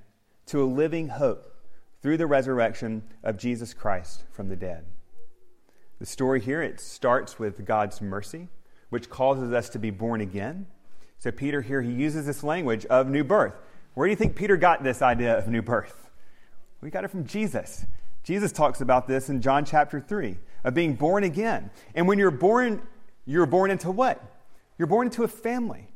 to 0.46 0.62
a 0.62 0.64
living 0.64 1.08
hope 1.08 1.54
through 2.00 2.16
the 2.16 2.26
resurrection 2.26 3.04
of 3.22 3.36
Jesus 3.36 3.74
Christ 3.74 4.24
from 4.32 4.48
the 4.48 4.56
dead. 4.56 4.86
The 6.00 6.06
story 6.06 6.40
here 6.40 6.62
it 6.62 6.80
starts 6.80 7.38
with 7.38 7.64
God's 7.64 8.00
mercy, 8.00 8.48
which 8.88 9.10
causes 9.10 9.52
us 9.52 9.68
to 9.70 9.78
be 9.78 9.90
born 9.90 10.20
again. 10.20 10.66
So 11.18 11.30
Peter 11.30 11.62
here 11.62 11.82
he 11.82 11.92
uses 11.92 12.26
this 12.26 12.42
language 12.42 12.84
of 12.86 13.08
new 13.08 13.22
birth. 13.22 13.54
Where 13.94 14.06
do 14.06 14.10
you 14.10 14.16
think 14.16 14.36
Peter 14.36 14.56
got 14.56 14.82
this 14.82 15.02
idea 15.02 15.36
of 15.36 15.48
new 15.48 15.62
birth? 15.62 16.10
We 16.80 16.90
got 16.90 17.04
it 17.04 17.08
from 17.08 17.26
Jesus. 17.26 17.84
Jesus 18.24 18.52
talks 18.52 18.80
about 18.80 19.06
this 19.06 19.28
in 19.28 19.40
John 19.40 19.64
chapter 19.64 20.00
3 20.00 20.36
of 20.64 20.74
being 20.74 20.94
born 20.94 21.24
again. 21.24 21.70
And 21.94 22.08
when 22.08 22.18
you're 22.18 22.30
born, 22.30 22.82
you're 23.26 23.46
born 23.46 23.70
into 23.70 23.90
what? 23.90 24.22
You're 24.78 24.88
born 24.88 25.06
into 25.06 25.24
a 25.24 25.28
family. 25.28 25.88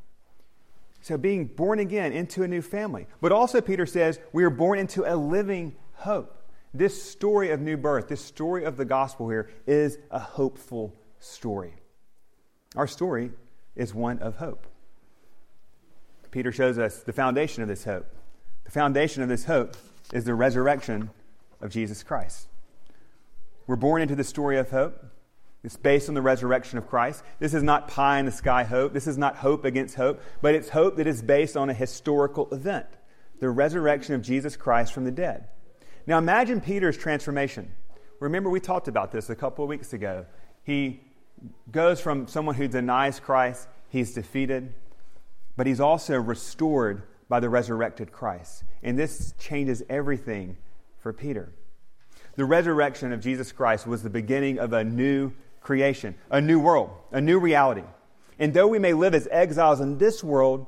So, 1.00 1.16
being 1.16 1.46
born 1.46 1.78
again 1.78 2.12
into 2.12 2.42
a 2.42 2.48
new 2.48 2.62
family. 2.62 3.06
But 3.20 3.30
also, 3.30 3.60
Peter 3.60 3.86
says, 3.86 4.18
we 4.32 4.42
are 4.42 4.50
born 4.50 4.80
into 4.80 5.04
a 5.04 5.14
living 5.14 5.76
hope. 5.92 6.36
This 6.74 7.00
story 7.00 7.50
of 7.50 7.60
new 7.60 7.76
birth, 7.76 8.08
this 8.08 8.24
story 8.24 8.64
of 8.64 8.76
the 8.76 8.84
gospel 8.84 9.28
here, 9.28 9.48
is 9.66 9.98
a 10.10 10.18
hopeful 10.18 10.94
story. 11.20 11.74
Our 12.74 12.88
story 12.88 13.30
is 13.76 13.94
one 13.94 14.18
of 14.18 14.36
hope. 14.36 14.66
Peter 16.36 16.52
shows 16.52 16.78
us 16.78 16.98
the 16.98 17.14
foundation 17.14 17.62
of 17.62 17.68
this 17.70 17.84
hope. 17.84 18.06
The 18.66 18.70
foundation 18.70 19.22
of 19.22 19.28
this 19.30 19.46
hope 19.46 19.74
is 20.12 20.24
the 20.24 20.34
resurrection 20.34 21.08
of 21.62 21.70
Jesus 21.70 22.02
Christ. 22.02 22.48
We're 23.66 23.76
born 23.76 24.02
into 24.02 24.14
the 24.14 24.22
story 24.22 24.58
of 24.58 24.70
hope. 24.70 25.02
It's 25.64 25.78
based 25.78 26.10
on 26.10 26.14
the 26.14 26.20
resurrection 26.20 26.76
of 26.76 26.88
Christ. 26.88 27.24
This 27.38 27.54
is 27.54 27.62
not 27.62 27.88
pie 27.88 28.18
in 28.18 28.26
the 28.26 28.32
sky 28.32 28.64
hope. 28.64 28.92
This 28.92 29.06
is 29.06 29.16
not 29.16 29.36
hope 29.36 29.64
against 29.64 29.94
hope, 29.94 30.20
but 30.42 30.54
it's 30.54 30.68
hope 30.68 30.96
that 30.96 31.06
is 31.06 31.22
based 31.22 31.56
on 31.56 31.70
a 31.70 31.74
historical 31.74 32.52
event 32.52 32.84
the 33.40 33.48
resurrection 33.48 34.14
of 34.14 34.20
Jesus 34.20 34.56
Christ 34.56 34.92
from 34.92 35.04
the 35.04 35.10
dead. 35.10 35.48
Now 36.06 36.18
imagine 36.18 36.60
Peter's 36.60 36.98
transformation. 36.98 37.72
Remember, 38.20 38.50
we 38.50 38.60
talked 38.60 38.88
about 38.88 39.10
this 39.10 39.30
a 39.30 39.34
couple 39.34 39.64
of 39.64 39.70
weeks 39.70 39.94
ago. 39.94 40.26
He 40.64 41.00
goes 41.72 41.98
from 41.98 42.28
someone 42.28 42.56
who 42.56 42.68
denies 42.68 43.20
Christ, 43.20 43.68
he's 43.88 44.12
defeated, 44.12 44.74
but 45.56 45.66
he's 45.66 45.80
also 45.80 46.16
restored 46.20 47.02
by 47.28 47.40
the 47.40 47.48
resurrected 47.48 48.12
Christ. 48.12 48.64
And 48.82 48.98
this 48.98 49.34
changes 49.38 49.82
everything 49.88 50.56
for 50.98 51.12
Peter. 51.12 51.52
The 52.36 52.44
resurrection 52.44 53.12
of 53.12 53.20
Jesus 53.20 53.50
Christ 53.52 53.86
was 53.86 54.02
the 54.02 54.10
beginning 54.10 54.58
of 54.58 54.72
a 54.72 54.84
new 54.84 55.32
creation, 55.60 56.14
a 56.30 56.40
new 56.40 56.60
world, 56.60 56.90
a 57.10 57.20
new 57.20 57.40
reality. 57.40 57.82
And 58.38 58.52
though 58.52 58.66
we 58.68 58.78
may 58.78 58.92
live 58.92 59.14
as 59.14 59.26
exiles 59.30 59.80
in 59.80 59.98
this 59.98 60.22
world, 60.22 60.66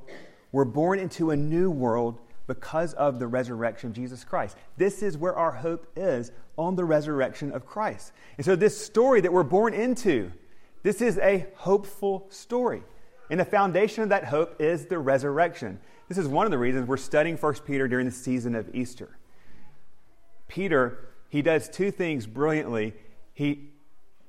we're 0.50 0.64
born 0.64 0.98
into 0.98 1.30
a 1.30 1.36
new 1.36 1.70
world 1.70 2.18
because 2.46 2.94
of 2.94 3.18
the 3.18 3.26
resurrection 3.26 3.90
of 3.90 3.94
Jesus 3.94 4.24
Christ. 4.24 4.56
This 4.78 5.02
is 5.02 5.18
where 5.18 5.36
our 5.36 5.52
hope 5.52 5.86
is 5.94 6.32
on 6.56 6.74
the 6.74 6.84
resurrection 6.84 7.52
of 7.52 7.66
Christ. 7.66 8.12
And 8.38 8.44
so, 8.44 8.56
this 8.56 8.82
story 8.82 9.20
that 9.20 9.32
we're 9.32 9.42
born 9.42 9.74
into, 9.74 10.32
this 10.82 11.02
is 11.02 11.18
a 11.18 11.46
hopeful 11.56 12.26
story. 12.30 12.82
And 13.30 13.38
the 13.38 13.44
foundation 13.44 14.02
of 14.02 14.08
that 14.08 14.24
hope 14.24 14.60
is 14.60 14.86
the 14.86 14.98
resurrection. 14.98 15.80
This 16.08 16.18
is 16.18 16.26
one 16.26 16.46
of 16.46 16.50
the 16.50 16.58
reasons 16.58 16.88
we're 16.88 16.96
studying 16.96 17.36
1 17.36 17.54
Peter 17.66 17.86
during 17.86 18.06
the 18.06 18.12
season 18.12 18.54
of 18.54 18.74
Easter. 18.74 19.10
Peter, 20.48 20.98
he 21.28 21.42
does 21.42 21.68
two 21.68 21.90
things 21.90 22.26
brilliantly. 22.26 22.94
He 23.34 23.68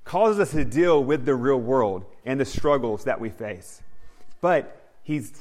causes 0.04 0.40
us 0.40 0.52
to 0.52 0.66
deal 0.66 1.04
with 1.04 1.26
the 1.26 1.36
real 1.36 1.60
world 1.60 2.06
and 2.26 2.40
the 2.40 2.46
struggles 2.46 3.06
that 3.06 3.22
we 3.22 3.30
face. 3.30 3.82
But 4.42 4.92
he's 5.04 5.32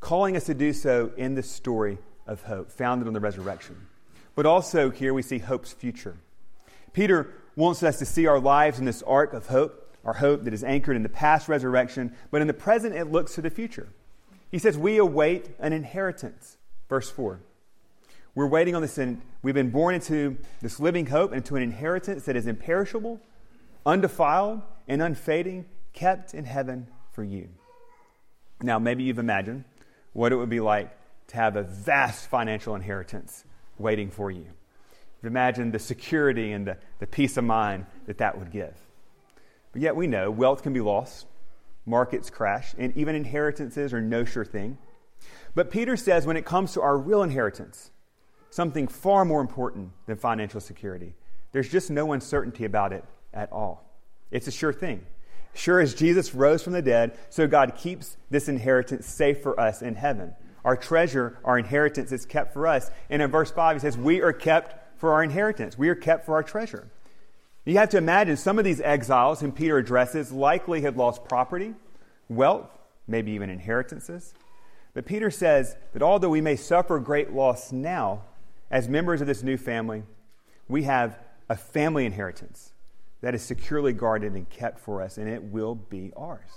calling 0.00 0.36
us 0.36 0.44
to 0.44 0.54
do 0.54 0.72
so 0.72 1.12
in 1.16 1.34
the 1.34 1.42
story 1.42 1.98
of 2.26 2.42
hope, 2.42 2.70
founded 2.70 3.08
on 3.08 3.14
the 3.14 3.20
resurrection. 3.20 3.88
But 4.36 4.46
also, 4.46 4.90
here 4.90 5.12
we 5.12 5.22
see 5.22 5.38
hope's 5.38 5.72
future. 5.72 6.16
Peter 6.92 7.34
wants 7.56 7.82
us 7.82 7.98
to 7.98 8.04
see 8.04 8.26
our 8.26 8.38
lives 8.38 8.78
in 8.78 8.84
this 8.84 9.02
arc 9.02 9.32
of 9.32 9.48
hope, 9.48 9.87
our 10.04 10.14
hope 10.14 10.44
that 10.44 10.54
is 10.54 10.64
anchored 10.64 10.96
in 10.96 11.02
the 11.02 11.08
past 11.08 11.48
resurrection, 11.48 12.14
but 12.30 12.40
in 12.40 12.46
the 12.46 12.54
present 12.54 12.94
it 12.94 13.10
looks 13.10 13.34
to 13.34 13.42
the 13.42 13.50
future. 13.50 13.88
He 14.50 14.58
says, 14.58 14.78
We 14.78 14.98
await 14.98 15.50
an 15.58 15.72
inheritance. 15.72 16.56
Verse 16.88 17.10
4. 17.10 17.40
We're 18.34 18.46
waiting 18.46 18.74
on 18.74 18.82
this, 18.82 18.98
we've 19.42 19.54
been 19.54 19.70
born 19.70 19.96
into 19.96 20.38
this 20.62 20.78
living 20.78 21.06
hope, 21.06 21.32
into 21.32 21.56
an 21.56 21.62
inheritance 21.62 22.24
that 22.26 22.36
is 22.36 22.46
imperishable, 22.46 23.20
undefiled 23.84 24.62
and 24.86 25.02
unfading, 25.02 25.66
kept 25.92 26.34
in 26.34 26.44
heaven 26.44 26.86
for 27.10 27.24
you. 27.24 27.48
Now, 28.62 28.78
maybe 28.78 29.02
you've 29.02 29.18
imagined 29.18 29.64
what 30.12 30.32
it 30.32 30.36
would 30.36 30.48
be 30.48 30.60
like 30.60 30.96
to 31.28 31.36
have 31.36 31.56
a 31.56 31.62
vast 31.62 32.28
financial 32.28 32.74
inheritance 32.74 33.44
waiting 33.76 34.10
for 34.10 34.30
you. 34.30 34.46
You've 35.16 35.32
imagined 35.32 35.72
the 35.72 35.78
security 35.78 36.52
and 36.52 36.66
the, 36.66 36.76
the 37.00 37.06
peace 37.06 37.36
of 37.36 37.44
mind 37.44 37.86
that 38.06 38.18
that 38.18 38.38
would 38.38 38.52
give. 38.52 38.74
But 39.72 39.82
yet 39.82 39.96
we 39.96 40.06
know 40.06 40.30
wealth 40.30 40.62
can 40.62 40.72
be 40.72 40.80
lost, 40.80 41.26
markets 41.84 42.30
crash, 42.30 42.74
and 42.78 42.96
even 42.96 43.14
inheritances 43.14 43.92
are 43.92 44.00
no 44.00 44.24
sure 44.24 44.44
thing. 44.44 44.78
But 45.54 45.70
Peter 45.70 45.96
says 45.96 46.26
when 46.26 46.36
it 46.36 46.44
comes 46.44 46.72
to 46.74 46.82
our 46.82 46.96
real 46.96 47.22
inheritance, 47.22 47.90
something 48.50 48.88
far 48.88 49.24
more 49.24 49.40
important 49.40 49.90
than 50.06 50.16
financial 50.16 50.60
security, 50.60 51.14
there's 51.52 51.68
just 51.68 51.90
no 51.90 52.12
uncertainty 52.12 52.64
about 52.64 52.92
it 52.92 53.04
at 53.32 53.50
all. 53.52 53.84
It's 54.30 54.46
a 54.46 54.52
sure 54.52 54.72
thing. 54.72 55.04
Sure 55.54 55.80
as 55.80 55.94
Jesus 55.94 56.34
rose 56.34 56.62
from 56.62 56.72
the 56.72 56.82
dead, 56.82 57.18
so 57.30 57.46
God 57.46 57.74
keeps 57.76 58.16
this 58.30 58.48
inheritance 58.48 59.06
safe 59.06 59.42
for 59.42 59.58
us 59.58 59.82
in 59.82 59.94
heaven. 59.94 60.34
Our 60.64 60.76
treasure, 60.76 61.38
our 61.44 61.58
inheritance 61.58 62.12
is 62.12 62.26
kept 62.26 62.52
for 62.52 62.66
us. 62.66 62.90
And 63.08 63.22
in 63.22 63.30
verse 63.30 63.50
5, 63.50 63.76
he 63.76 63.80
says, 63.80 63.96
We 63.96 64.20
are 64.20 64.32
kept 64.32 65.00
for 65.00 65.14
our 65.14 65.22
inheritance. 65.22 65.78
We 65.78 65.88
are 65.88 65.94
kept 65.94 66.26
for 66.26 66.34
our 66.34 66.42
treasure. 66.42 66.88
You 67.68 67.76
have 67.76 67.90
to 67.90 67.98
imagine 67.98 68.38
some 68.38 68.58
of 68.58 68.64
these 68.64 68.80
exiles 68.80 69.40
whom 69.40 69.52
Peter 69.52 69.76
addresses 69.76 70.32
likely 70.32 70.80
had 70.80 70.96
lost 70.96 71.26
property, 71.26 71.74
wealth, 72.30 72.70
maybe 73.06 73.32
even 73.32 73.50
inheritances. 73.50 74.32
But 74.94 75.04
Peter 75.04 75.30
says 75.30 75.76
that 75.92 76.00
although 76.00 76.30
we 76.30 76.40
may 76.40 76.56
suffer 76.56 76.98
great 76.98 77.34
loss 77.34 77.70
now, 77.70 78.22
as 78.70 78.88
members 78.88 79.20
of 79.20 79.26
this 79.26 79.42
new 79.42 79.58
family, 79.58 80.02
we 80.66 80.84
have 80.84 81.18
a 81.50 81.56
family 81.56 82.06
inheritance 82.06 82.72
that 83.20 83.34
is 83.34 83.42
securely 83.42 83.92
guarded 83.92 84.32
and 84.32 84.48
kept 84.48 84.80
for 84.80 85.02
us, 85.02 85.18
and 85.18 85.28
it 85.28 85.42
will 85.42 85.74
be 85.74 86.10
ours. 86.16 86.48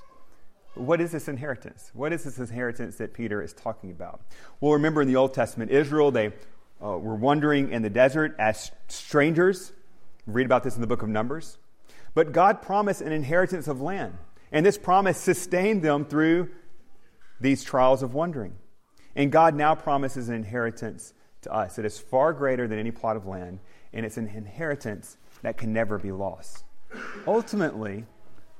What 0.75 1.01
is 1.01 1.11
this 1.11 1.27
inheritance? 1.27 1.91
What 1.93 2.13
is 2.13 2.23
this 2.23 2.37
inheritance 2.37 2.95
that 2.97 3.13
Peter 3.13 3.41
is 3.41 3.51
talking 3.51 3.91
about? 3.91 4.21
Well, 4.61 4.71
remember 4.71 5.01
in 5.01 5.09
the 5.09 5.17
Old 5.17 5.33
Testament, 5.33 5.71
Israel, 5.71 6.09
they 6.11 6.27
uh, 6.81 6.97
were 6.97 7.15
wandering 7.15 7.73
in 7.73 7.81
the 7.81 7.89
desert 7.89 8.33
as 8.39 8.71
strangers. 8.87 9.73
Read 10.25 10.45
about 10.45 10.63
this 10.63 10.75
in 10.75 10.81
the 10.81 10.87
book 10.87 11.01
of 11.01 11.09
Numbers. 11.09 11.57
But 12.13 12.31
God 12.31 12.61
promised 12.61 13.01
an 13.01 13.11
inheritance 13.11 13.67
of 13.67 13.81
land, 13.81 14.17
and 14.51 14.65
this 14.65 14.77
promise 14.77 15.17
sustained 15.17 15.81
them 15.81 16.05
through 16.05 16.49
these 17.39 17.63
trials 17.63 18.03
of 18.03 18.13
wandering. 18.13 18.53
And 19.15 19.31
God 19.31 19.55
now 19.55 19.75
promises 19.75 20.29
an 20.29 20.35
inheritance 20.35 21.13
to 21.41 21.53
us. 21.53 21.79
It 21.79 21.85
is 21.85 21.99
far 21.99 22.33
greater 22.33 22.67
than 22.67 22.79
any 22.79 22.91
plot 22.91 23.15
of 23.15 23.25
land, 23.25 23.59
and 23.93 24.05
it's 24.05 24.17
an 24.17 24.27
inheritance 24.27 25.17
that 25.41 25.57
can 25.57 25.73
never 25.73 25.97
be 25.97 26.11
lost. 26.11 26.63
Ultimately, 27.25 28.05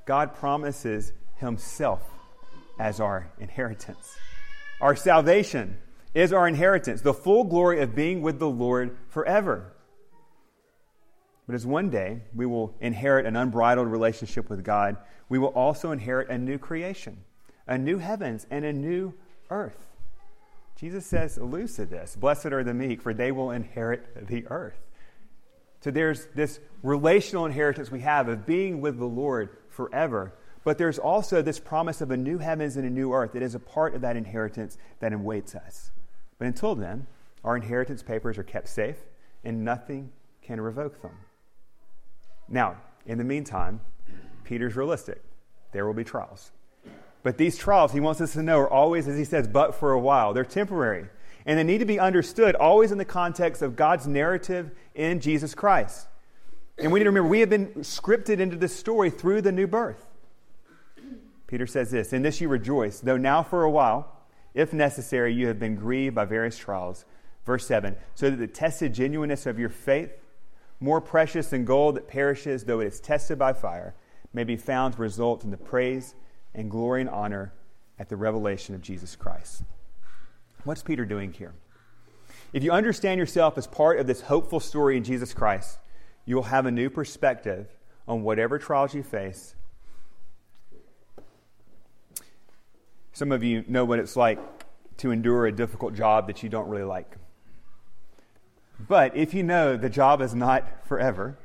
God 0.05 0.33
promises 0.33 1.13
Himself 1.35 2.01
as 2.79 2.99
our 2.99 3.31
inheritance. 3.39 4.17
Our 4.79 4.95
salvation 4.95 5.77
is 6.13 6.33
our 6.33 6.47
inheritance, 6.47 7.01
the 7.01 7.13
full 7.13 7.43
glory 7.43 7.81
of 7.81 7.95
being 7.95 8.21
with 8.21 8.39
the 8.39 8.49
Lord 8.49 8.97
forever. 9.07 9.73
But 11.51 11.55
as 11.55 11.67
one 11.67 11.89
day 11.89 12.21
we 12.33 12.45
will 12.45 12.73
inherit 12.79 13.25
an 13.25 13.35
unbridled 13.35 13.89
relationship 13.89 14.49
with 14.49 14.63
God, 14.63 14.95
we 15.27 15.37
will 15.37 15.49
also 15.49 15.91
inherit 15.91 16.29
a 16.29 16.37
new 16.37 16.57
creation, 16.57 17.25
a 17.67 17.77
new 17.77 17.97
heavens, 17.97 18.47
and 18.49 18.63
a 18.63 18.71
new 18.71 19.13
earth. 19.49 19.85
Jesus 20.77 21.05
says, 21.05 21.35
alludes 21.35 21.75
this 21.75 22.15
Blessed 22.15 22.45
are 22.45 22.63
the 22.63 22.73
meek, 22.73 23.01
for 23.01 23.13
they 23.13 23.33
will 23.33 23.51
inherit 23.51 24.29
the 24.29 24.47
earth. 24.47 24.79
So 25.81 25.91
there's 25.91 26.27
this 26.27 26.61
relational 26.83 27.45
inheritance 27.45 27.91
we 27.91 27.99
have 27.99 28.29
of 28.29 28.45
being 28.45 28.79
with 28.79 28.97
the 28.97 29.03
Lord 29.03 29.57
forever. 29.67 30.33
But 30.63 30.77
there's 30.77 30.99
also 30.99 31.41
this 31.41 31.59
promise 31.59 31.99
of 31.99 32.11
a 32.11 32.17
new 32.17 32.37
heavens 32.37 32.77
and 32.77 32.85
a 32.85 32.89
new 32.89 33.11
earth 33.11 33.33
that 33.33 33.43
is 33.43 33.55
a 33.55 33.59
part 33.59 33.93
of 33.93 33.99
that 33.99 34.15
inheritance 34.15 34.77
that 35.01 35.11
awaits 35.11 35.53
us. 35.53 35.91
But 36.37 36.47
until 36.47 36.75
then, 36.75 37.07
our 37.43 37.57
inheritance 37.57 38.03
papers 38.03 38.37
are 38.37 38.43
kept 38.43 38.69
safe 38.69 38.99
and 39.43 39.65
nothing 39.65 40.13
can 40.41 40.61
revoke 40.61 41.01
them. 41.01 41.11
Now, 42.51 42.75
in 43.05 43.17
the 43.17 43.23
meantime, 43.23 43.81
Peter's 44.43 44.75
realistic. 44.75 45.21
There 45.71 45.85
will 45.85 45.93
be 45.93 46.03
trials. 46.03 46.51
But 47.23 47.37
these 47.37 47.57
trials, 47.57 47.93
he 47.93 47.99
wants 47.99 48.19
us 48.19 48.33
to 48.33 48.43
know, 48.43 48.59
are 48.59 48.69
always, 48.69 49.07
as 49.07 49.17
he 49.17 49.23
says, 49.23 49.47
but 49.47 49.75
for 49.75 49.91
a 49.91 49.99
while. 49.99 50.33
They're 50.33 50.43
temporary. 50.43 51.05
And 51.45 51.57
they 51.57 51.63
need 51.63 51.79
to 51.79 51.85
be 51.85 51.99
understood 51.99 52.55
always 52.55 52.91
in 52.91 52.97
the 52.97 53.05
context 53.05 53.61
of 53.61 53.75
God's 53.75 54.07
narrative 54.07 54.71
in 54.93 55.19
Jesus 55.19 55.55
Christ. 55.55 56.07
And 56.77 56.91
we 56.91 56.99
need 56.99 57.05
to 57.05 57.09
remember, 57.09 57.29
we 57.29 57.39
have 57.39 57.49
been 57.49 57.67
scripted 57.79 58.39
into 58.39 58.57
this 58.57 58.75
story 58.75 59.09
through 59.09 59.41
the 59.41 59.51
new 59.51 59.67
birth. 59.67 60.05
Peter 61.47 61.67
says 61.67 61.91
this 61.91 62.13
In 62.13 62.21
this 62.21 62.41
you 62.41 62.47
rejoice, 62.47 62.99
though 62.99 63.17
now 63.17 63.43
for 63.43 63.63
a 63.63 63.69
while, 63.69 64.11
if 64.53 64.73
necessary, 64.73 65.33
you 65.33 65.47
have 65.47 65.59
been 65.59 65.75
grieved 65.75 66.15
by 66.15 66.25
various 66.25 66.57
trials. 66.57 67.05
Verse 67.45 67.65
7 67.65 67.95
So 68.15 68.29
that 68.29 68.37
the 68.37 68.47
tested 68.47 68.93
genuineness 68.93 69.45
of 69.45 69.59
your 69.59 69.69
faith, 69.69 70.11
more 70.81 70.99
precious 70.99 71.47
than 71.47 71.63
gold 71.63 71.95
that 71.95 72.07
perishes, 72.07 72.65
though 72.65 72.79
it 72.79 72.87
is 72.87 72.99
tested 72.99 73.37
by 73.37 73.53
fire, 73.53 73.93
may 74.33 74.43
be 74.43 74.57
found 74.57 74.95
to 74.95 75.01
result 75.01 75.43
in 75.43 75.51
the 75.51 75.57
praise 75.57 76.15
and 76.53 76.69
glory 76.69 77.01
and 77.01 77.09
honor 77.09 77.53
at 77.99 78.09
the 78.09 78.17
revelation 78.17 78.73
of 78.73 78.81
Jesus 78.81 79.15
Christ. 79.15 79.63
What's 80.63 80.81
Peter 80.81 81.05
doing 81.05 81.31
here? 81.31 81.53
If 82.51 82.63
you 82.63 82.71
understand 82.71 83.19
yourself 83.19 83.57
as 83.57 83.67
part 83.67 83.99
of 83.99 84.07
this 84.07 84.21
hopeful 84.21 84.59
story 84.59 84.97
in 84.97 85.03
Jesus 85.03 85.33
Christ, 85.33 85.77
you 86.25 86.35
will 86.35 86.43
have 86.43 86.65
a 86.65 86.71
new 86.71 86.89
perspective 86.89 87.67
on 88.07 88.23
whatever 88.23 88.57
trials 88.57 88.93
you 88.93 89.03
face. 89.03 89.55
Some 93.13 93.31
of 93.31 93.43
you 93.43 93.63
know 93.67 93.85
what 93.85 93.99
it's 93.99 94.15
like 94.15 94.39
to 94.97 95.11
endure 95.11 95.45
a 95.45 95.51
difficult 95.51 95.93
job 95.93 96.27
that 96.27 96.43
you 96.43 96.49
don't 96.49 96.67
really 96.67 96.83
like. 96.83 97.17
But 98.87 99.15
if 99.15 99.33
you 99.33 99.43
know 99.43 99.77
the 99.77 99.89
job 99.89 100.21
is 100.21 100.33
not 100.33 100.87
forever, 100.87 101.37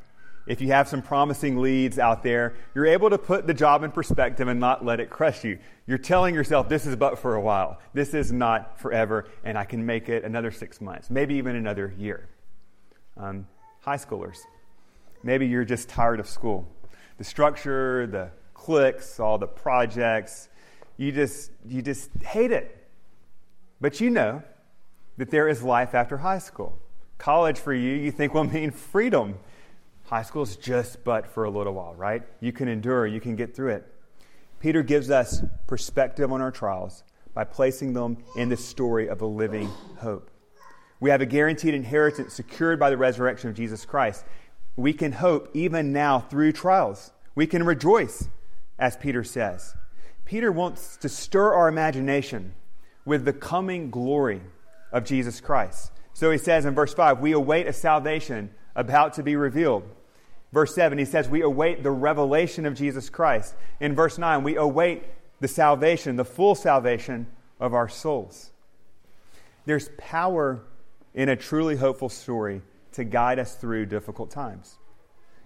if 0.46 0.60
you 0.60 0.68
have 0.68 0.88
some 0.88 1.02
promising 1.02 1.58
leads 1.58 1.98
out 1.98 2.22
there, 2.22 2.54
you're 2.74 2.86
able 2.86 3.10
to 3.10 3.18
put 3.18 3.46
the 3.46 3.54
job 3.54 3.82
in 3.82 3.90
perspective 3.90 4.46
and 4.46 4.60
not 4.60 4.84
let 4.84 5.00
it 5.00 5.10
crush 5.10 5.44
you. 5.44 5.58
You're 5.86 5.98
telling 5.98 6.34
yourself, 6.34 6.68
this 6.68 6.86
is 6.86 6.94
but 6.94 7.18
for 7.18 7.34
a 7.34 7.40
while. 7.40 7.80
This 7.94 8.14
is 8.14 8.30
not 8.30 8.78
forever, 8.78 9.26
and 9.44 9.58
I 9.58 9.64
can 9.64 9.84
make 9.84 10.08
it 10.08 10.24
another 10.24 10.52
six 10.52 10.80
months, 10.80 11.10
maybe 11.10 11.34
even 11.34 11.56
another 11.56 11.92
year. 11.98 12.28
Um, 13.16 13.46
high 13.80 13.96
schoolers, 13.96 14.38
maybe 15.22 15.46
you're 15.46 15.64
just 15.64 15.88
tired 15.88 16.20
of 16.20 16.28
school. 16.28 16.68
The 17.18 17.24
structure, 17.24 18.06
the 18.06 18.30
cliques, 18.54 19.18
all 19.18 19.38
the 19.38 19.46
projects, 19.48 20.48
you 20.96 21.10
just, 21.10 21.50
you 21.66 21.82
just 21.82 22.10
hate 22.22 22.52
it. 22.52 22.88
But 23.80 24.00
you 24.00 24.10
know 24.10 24.42
that 25.16 25.30
there 25.30 25.48
is 25.48 25.62
life 25.62 25.94
after 25.94 26.18
high 26.18 26.38
school. 26.38 26.78
College 27.18 27.58
for 27.58 27.72
you, 27.72 27.94
you 27.94 28.10
think 28.10 28.34
will 28.34 28.44
mean 28.52 28.70
freedom 28.70 29.38
High 30.06 30.22
school 30.22 30.44
is 30.44 30.56
just 30.56 31.02
but 31.02 31.26
for 31.26 31.44
a 31.44 31.50
little 31.50 31.72
while, 31.72 31.94
right? 31.94 32.22
You 32.40 32.52
can 32.52 32.68
endure, 32.68 33.08
you 33.08 33.20
can 33.20 33.34
get 33.34 33.56
through 33.56 33.70
it. 33.70 33.92
Peter 34.60 34.84
gives 34.84 35.10
us 35.10 35.42
perspective 35.66 36.30
on 36.30 36.40
our 36.40 36.52
trials 36.52 37.02
by 37.34 37.42
placing 37.42 37.92
them 37.92 38.18
in 38.36 38.48
the 38.48 38.56
story 38.56 39.08
of 39.08 39.20
a 39.20 39.26
living 39.26 39.68
hope. 39.98 40.30
We 41.00 41.10
have 41.10 41.20
a 41.20 41.26
guaranteed 41.26 41.74
inheritance 41.74 42.34
secured 42.34 42.78
by 42.78 42.90
the 42.90 42.96
resurrection 42.96 43.50
of 43.50 43.56
Jesus 43.56 43.84
Christ. 43.84 44.24
We 44.76 44.92
can 44.92 45.10
hope 45.10 45.50
even 45.54 45.92
now 45.92 46.20
through 46.20 46.52
trials. 46.52 47.10
We 47.34 47.48
can 47.48 47.64
rejoice, 47.64 48.28
as 48.78 48.96
Peter 48.96 49.24
says. 49.24 49.74
Peter 50.24 50.52
wants 50.52 50.96
to 50.98 51.08
stir 51.08 51.52
our 51.52 51.66
imagination 51.66 52.54
with 53.04 53.24
the 53.24 53.32
coming 53.32 53.90
glory 53.90 54.40
of 54.92 55.04
Jesus 55.04 55.40
Christ. 55.40 55.90
So 56.16 56.30
he 56.30 56.38
says 56.38 56.64
in 56.64 56.74
verse 56.74 56.94
5 56.94 57.20
We 57.20 57.32
await 57.32 57.66
a 57.66 57.74
salvation 57.74 58.48
about 58.74 59.12
to 59.14 59.22
be 59.22 59.36
revealed. 59.36 59.82
Verse 60.50 60.74
7, 60.74 60.96
he 60.96 61.04
says, 61.04 61.28
We 61.28 61.42
await 61.42 61.82
the 61.82 61.90
revelation 61.90 62.64
of 62.64 62.72
Jesus 62.72 63.10
Christ. 63.10 63.54
In 63.80 63.94
verse 63.94 64.16
9, 64.16 64.42
we 64.42 64.56
await 64.56 65.04
the 65.40 65.48
salvation, 65.48 66.16
the 66.16 66.24
full 66.24 66.54
salvation 66.54 67.26
of 67.60 67.74
our 67.74 67.86
souls. 67.86 68.52
There's 69.66 69.90
power 69.98 70.62
in 71.12 71.28
a 71.28 71.36
truly 71.36 71.76
hopeful 71.76 72.08
story 72.08 72.62
to 72.92 73.04
guide 73.04 73.38
us 73.38 73.54
through 73.54 73.84
difficult 73.84 74.30
times. 74.30 74.78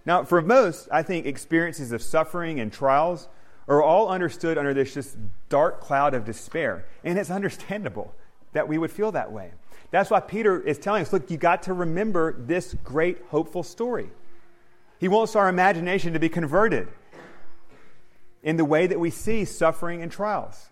Now, 0.05 0.23
for 0.23 0.41
most, 0.41 0.87
I 0.89 1.03
think 1.03 1.25
experiences 1.25 1.91
of 1.91 2.01
suffering 2.01 2.61
and 2.61 2.71
trials 2.71 3.27
are 3.67 3.83
all 3.83 4.07
understood 4.07 4.57
under 4.57 4.73
this 4.73 4.93
just 4.93 5.17
dark 5.49 5.81
cloud 5.81 6.13
of 6.13 6.23
despair. 6.23 6.85
And 7.03 7.19
it's 7.19 7.29
understandable 7.39 8.15
that 8.53 8.69
we 8.69 8.77
would 8.77 8.91
feel 8.91 9.11
that 9.11 9.33
way. 9.33 9.51
That's 9.91 10.09
why 10.09 10.21
Peter 10.21 10.59
is 10.59 10.77
telling 10.77 11.01
us 11.01 11.13
look, 11.13 11.29
you 11.29 11.37
got 11.37 11.63
to 11.63 11.73
remember 11.73 12.33
this 12.33 12.73
great 12.83 13.19
hopeful 13.29 13.63
story. 13.63 14.09
He 14.99 15.07
wants 15.07 15.35
our 15.35 15.49
imagination 15.49 16.13
to 16.13 16.19
be 16.19 16.29
converted 16.29 16.87
in 18.43 18.57
the 18.57 18.65
way 18.65 18.87
that 18.87 18.99
we 18.99 19.09
see 19.09 19.45
suffering 19.45 20.01
and 20.01 20.11
trials 20.11 20.69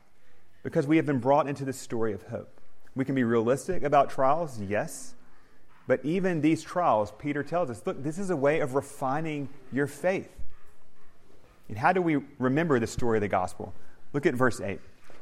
because 0.64 0.88
we 0.88 0.98
have 0.98 1.06
been 1.06 1.20
brought 1.20 1.48
into 1.48 1.66
the 1.66 1.74
story 1.74 2.14
of 2.14 2.24
hope. 2.24 2.60
We 2.96 3.06
can 3.06 3.16
be 3.16 3.24
realistic 3.24 3.84
about 3.84 4.10
trials, 4.10 4.60
yes, 4.60 5.14
but 5.88 6.04
even 6.06 6.42
these 6.42 6.62
trials, 6.62 7.12
Peter 7.18 7.44
tells 7.44 7.70
us, 7.70 7.82
look, 7.86 8.04
this 8.04 8.20
is 8.20 8.30
a 8.30 8.36
way 8.36 8.60
of 8.60 8.76
refining 8.76 9.50
your 9.72 9.88
faith. 9.88 10.30
And 11.68 11.78
how 11.78 11.94
do 11.94 12.02
we 12.02 12.18
remember 12.38 12.80
the 12.80 12.88
story 12.88 13.18
of 13.18 13.22
the 13.22 13.28
gospel? 13.28 13.74
Look 14.14 14.26
at 14.26 14.36
verse 14.36 14.62
8. 14.62 14.80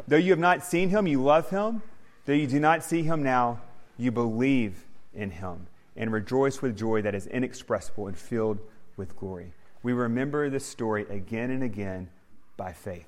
Though 0.07 0.17
you 0.17 0.31
have 0.31 0.39
not 0.39 0.65
seen 0.65 0.89
him, 0.89 1.07
you 1.07 1.21
love 1.21 1.49
him. 1.49 1.81
Though 2.25 2.33
you 2.33 2.47
do 2.47 2.59
not 2.59 2.83
see 2.83 3.03
him 3.03 3.23
now, 3.23 3.61
you 3.97 4.11
believe 4.11 4.85
in 5.13 5.31
him 5.31 5.67
and 5.95 6.11
rejoice 6.11 6.61
with 6.61 6.77
joy 6.77 7.01
that 7.01 7.15
is 7.15 7.27
inexpressible 7.27 8.07
and 8.07 8.17
filled 8.17 8.59
with 8.95 9.17
glory. 9.17 9.53
We 9.83 9.93
remember 9.93 10.49
this 10.49 10.65
story 10.65 11.05
again 11.09 11.49
and 11.49 11.63
again 11.63 12.09
by 12.55 12.73
faith. 12.73 13.07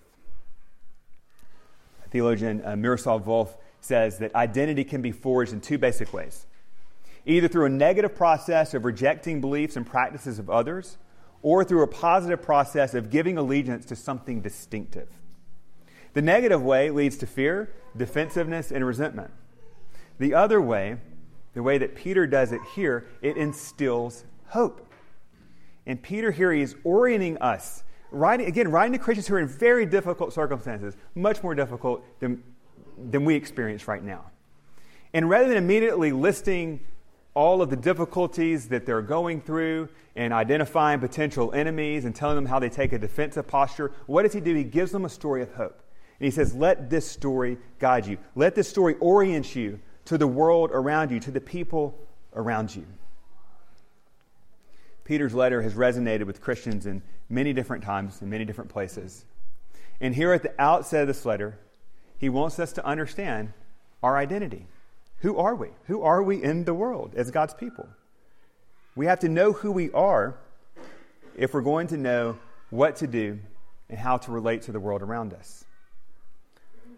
Theologian 2.10 2.64
uh, 2.66 2.76
Miroslav 2.76 3.26
Volf 3.26 3.56
says 3.82 4.18
that 4.20 4.34
identity 4.36 4.84
can 4.84 5.02
be 5.02 5.12
forged 5.12 5.54
in 5.54 5.62
two 5.62 5.78
basic 5.78 6.14
ways 6.14 6.46
either 7.26 7.48
through 7.48 7.66
a 7.66 7.70
negative 7.70 8.16
process 8.16 8.74
of 8.74 8.86
rejecting 8.86 9.42
beliefs 9.42 9.76
and 9.76 9.86
practices 9.86 10.40
of 10.40 10.50
others, 10.50 10.98
or 11.42 11.64
through 11.64 11.84
a 11.84 11.88
positive 11.88 12.42
process 12.42 12.94
of 12.94 13.10
giving 13.10 13.38
allegiance 13.38 13.86
to 13.86 13.96
something 13.96 14.42
distinctive. 14.42 15.08
The 16.14 16.22
negative 16.22 16.64
way 16.64 16.90
leads 16.90 17.18
to 17.18 17.28
fear, 17.28 17.72
defensiveness, 17.96 18.72
and 18.72 18.86
resentment. 18.86 19.32
The 20.20 20.34
other 20.34 20.62
way, 20.62 20.98
the 21.54 21.64
way 21.64 21.78
that 21.78 21.96
Peter 21.96 22.28
does 22.28 22.52
it 22.52 22.62
here, 22.76 23.08
it 23.22 23.38
instills 23.38 24.26
hope. 24.48 24.86
And 25.86 26.02
Peter 26.02 26.30
here, 26.30 26.54
he 26.54 26.62
is 26.62 26.76
orienting 26.84 27.38
us, 27.40 27.84
writing, 28.12 28.48
again, 28.48 28.70
writing 28.70 28.94
to 28.94 29.00
Christians 29.00 29.28
who 29.28 29.36
are 29.36 29.40
in 29.40 29.48
very 29.48 29.86
difficult 29.86 30.34
circumstances, 30.34 30.96
much 31.16 31.42
more 31.42 31.56
difficult 31.56 32.04
than, 32.20 32.44
than 33.10 33.26
we 33.26 33.34
experience 33.36 33.88
right 33.88 34.04
now. 34.04 34.26
And 35.14 35.30
rather 35.30 35.48
than 35.48 35.58
immediately 35.58 36.12
listing 36.12 36.82
all 37.34 37.62
of 37.62 37.70
the 37.70 37.76
difficulties 37.76 38.68
that 38.68 38.86
they're 38.86 39.02
going 39.02 39.42
through 39.42 39.90
and 40.16 40.34
identifying 40.34 41.00
potential 41.00 41.54
enemies 41.54 42.06
and 42.06 42.14
telling 42.14 42.36
them 42.36 42.46
how 42.46 42.60
they 42.60 42.70
take 42.70 42.92
a 42.92 43.00
defensive 43.00 43.48
posture, 43.48 43.92
what 44.06 44.24
does 44.24 44.34
he 44.34 44.42
do? 44.42 44.54
He 44.54 44.64
gives 44.64 44.92
them 44.92 45.06
a 45.06 45.10
story 45.10 45.42
of 45.42 45.54
hope. 45.54 45.82
And 46.20 46.26
he 46.26 46.32
says, 46.32 46.54
Let 46.54 46.90
this 46.90 47.10
story 47.10 47.58
guide 47.80 48.06
you. 48.06 48.18
Let 48.36 48.54
this 48.54 48.68
story 48.68 48.96
orient 49.00 49.56
you 49.56 49.80
to 50.10 50.18
the 50.18 50.28
world 50.28 50.72
around 50.74 51.12
you, 51.12 51.20
to 51.20 51.30
the 51.30 51.40
people 51.40 51.96
around 52.34 52.76
you. 52.76 52.84
Peter's 55.04 55.36
letter 55.36 55.62
has 55.62 55.76
resonated 55.76 56.24
with 56.24 56.42
Christians 56.42 56.88
in 56.88 57.04
many 57.30 57.54
different 57.54 57.84
times, 57.84 58.20
in 58.20 58.28
many 58.28 58.44
different 58.44 58.72
places. 58.72 59.24
And 60.02 60.16
here 60.16 60.34
at 60.34 60.42
the 60.42 60.60
outset 60.60 61.02
of 61.02 61.08
this 61.08 61.28
letter, 61.28 61.60
he 62.18 62.28
wants 62.28 62.58
us 62.58 62.74
to 62.74 62.84
understand 62.84 63.54
our 64.02 64.18
identity. 64.18 64.66
Who 65.20 65.38
are 65.38 65.54
we? 65.54 65.68
Who 65.86 66.02
are 66.02 66.24
we 66.24 66.42
in 66.42 66.64
the 66.64 66.74
world 66.74 67.14
as 67.16 67.30
God's 67.30 67.54
people? 67.54 67.88
We 68.96 69.06
have 69.06 69.20
to 69.20 69.30
know 69.30 69.52
who 69.52 69.72
we 69.72 69.92
are 69.92 70.40
if 71.38 71.54
we're 71.54 71.62
going 71.62 71.86
to 71.90 71.98
know 71.98 72.40
what 72.72 72.96
to 72.96 73.06
do 73.06 73.38
and 73.92 74.00
how 74.00 74.18
to 74.18 74.32
relate 74.32 74.64
to 74.64 74.72
the 74.72 74.80
world 74.80 75.04
around 75.04 75.36
us. 75.36 75.66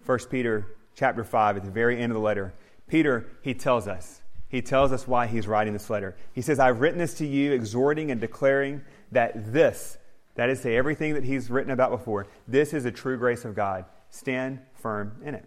1 0.05 0.17
Peter 0.29 0.65
chapter 0.95 1.25
5 1.25 1.57
at 1.57 1.65
the 1.65 1.71
very 1.71 1.99
end 2.01 2.13
of 2.13 2.15
the 2.15 2.21
letter, 2.21 2.53
Peter 2.91 3.25
he 3.41 3.53
tells 3.53 3.87
us. 3.87 4.21
He 4.49 4.61
tells 4.61 4.91
us 4.91 5.07
why 5.07 5.25
he's 5.25 5.47
writing 5.47 5.71
this 5.71 5.89
letter. 5.89 6.13
He 6.33 6.41
says, 6.41 6.59
"I've 6.59 6.81
written 6.81 6.99
this 6.99 7.13
to 7.15 7.25
you 7.25 7.53
exhorting 7.53 8.11
and 8.11 8.19
declaring 8.19 8.81
that 9.13 9.53
this, 9.53 9.97
that 10.35 10.49
is 10.49 10.57
to 10.57 10.63
say 10.63 10.75
everything 10.75 11.13
that 11.13 11.23
he's 11.23 11.49
written 11.49 11.71
about 11.71 11.91
before, 11.91 12.27
this 12.49 12.73
is 12.73 12.83
a 12.83 12.91
true 12.91 13.17
grace 13.17 13.45
of 13.45 13.55
God. 13.55 13.85
Stand 14.09 14.59
firm 14.73 15.21
in 15.23 15.35
it." 15.35 15.45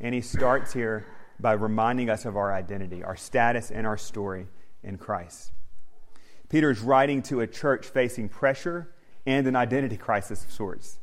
And 0.00 0.14
he 0.14 0.22
starts 0.22 0.72
here 0.72 1.04
by 1.38 1.52
reminding 1.52 2.08
us 2.08 2.24
of 2.24 2.38
our 2.38 2.54
identity, 2.54 3.04
our 3.04 3.16
status, 3.16 3.70
and 3.70 3.86
our 3.86 3.98
story 3.98 4.46
in 4.82 4.96
Christ. 4.96 5.52
Peter 6.48 6.70
is 6.70 6.80
writing 6.80 7.20
to 7.24 7.42
a 7.42 7.46
church 7.46 7.86
facing 7.86 8.30
pressure 8.30 8.94
and 9.26 9.46
an 9.46 9.56
identity 9.56 9.98
crisis 9.98 10.42
of 10.42 10.50
sorts. 10.50 11.00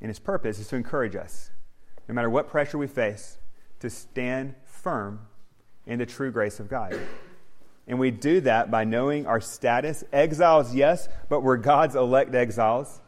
And 0.00 0.08
his 0.08 0.18
purpose 0.18 0.58
is 0.58 0.68
to 0.68 0.76
encourage 0.76 1.14
us, 1.14 1.50
no 2.08 2.14
matter 2.14 2.30
what 2.30 2.48
pressure 2.48 2.78
we 2.78 2.86
face, 2.86 3.36
to 3.80 3.90
stand 3.90 4.54
firm 4.82 5.20
in 5.86 5.98
the 5.98 6.06
true 6.06 6.30
grace 6.30 6.60
of 6.60 6.68
God. 6.68 6.98
And 7.86 7.98
we 7.98 8.10
do 8.10 8.40
that 8.42 8.70
by 8.70 8.84
knowing 8.84 9.26
our 9.26 9.40
status. 9.40 10.04
Exiles, 10.12 10.74
yes, 10.74 11.08
but 11.28 11.42
we're 11.42 11.56
God's 11.56 11.94
elect 11.94 12.34
exiles. 12.34 13.00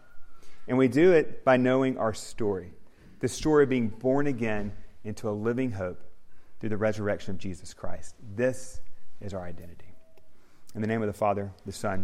And 0.67 0.79
we 0.79 0.89
do 0.89 1.13
it 1.13 1.45
by 1.45 1.57
knowing 1.57 1.99
our 1.99 2.15
story 2.15 2.73
the 3.21 3.29
story 3.29 3.65
of 3.65 3.69
being 3.69 3.89
born 3.89 4.27
again 4.27 4.73
into 5.05 5.29
a 5.29 5.31
living 5.31 5.71
hope 5.73 6.01
through 6.59 6.71
the 6.71 6.77
resurrection 6.77 7.33
of 7.33 7.39
Jesus 7.39 7.73
Christ. 7.73 8.15
This 8.35 8.81
is 9.21 9.35
our 9.35 9.45
identity. 9.45 9.95
In 10.75 10.81
the 10.81 10.87
name 10.87 11.03
of 11.03 11.07
the 11.07 11.13
Father, 11.13 11.53
the 11.67 11.73
Son, 11.73 11.99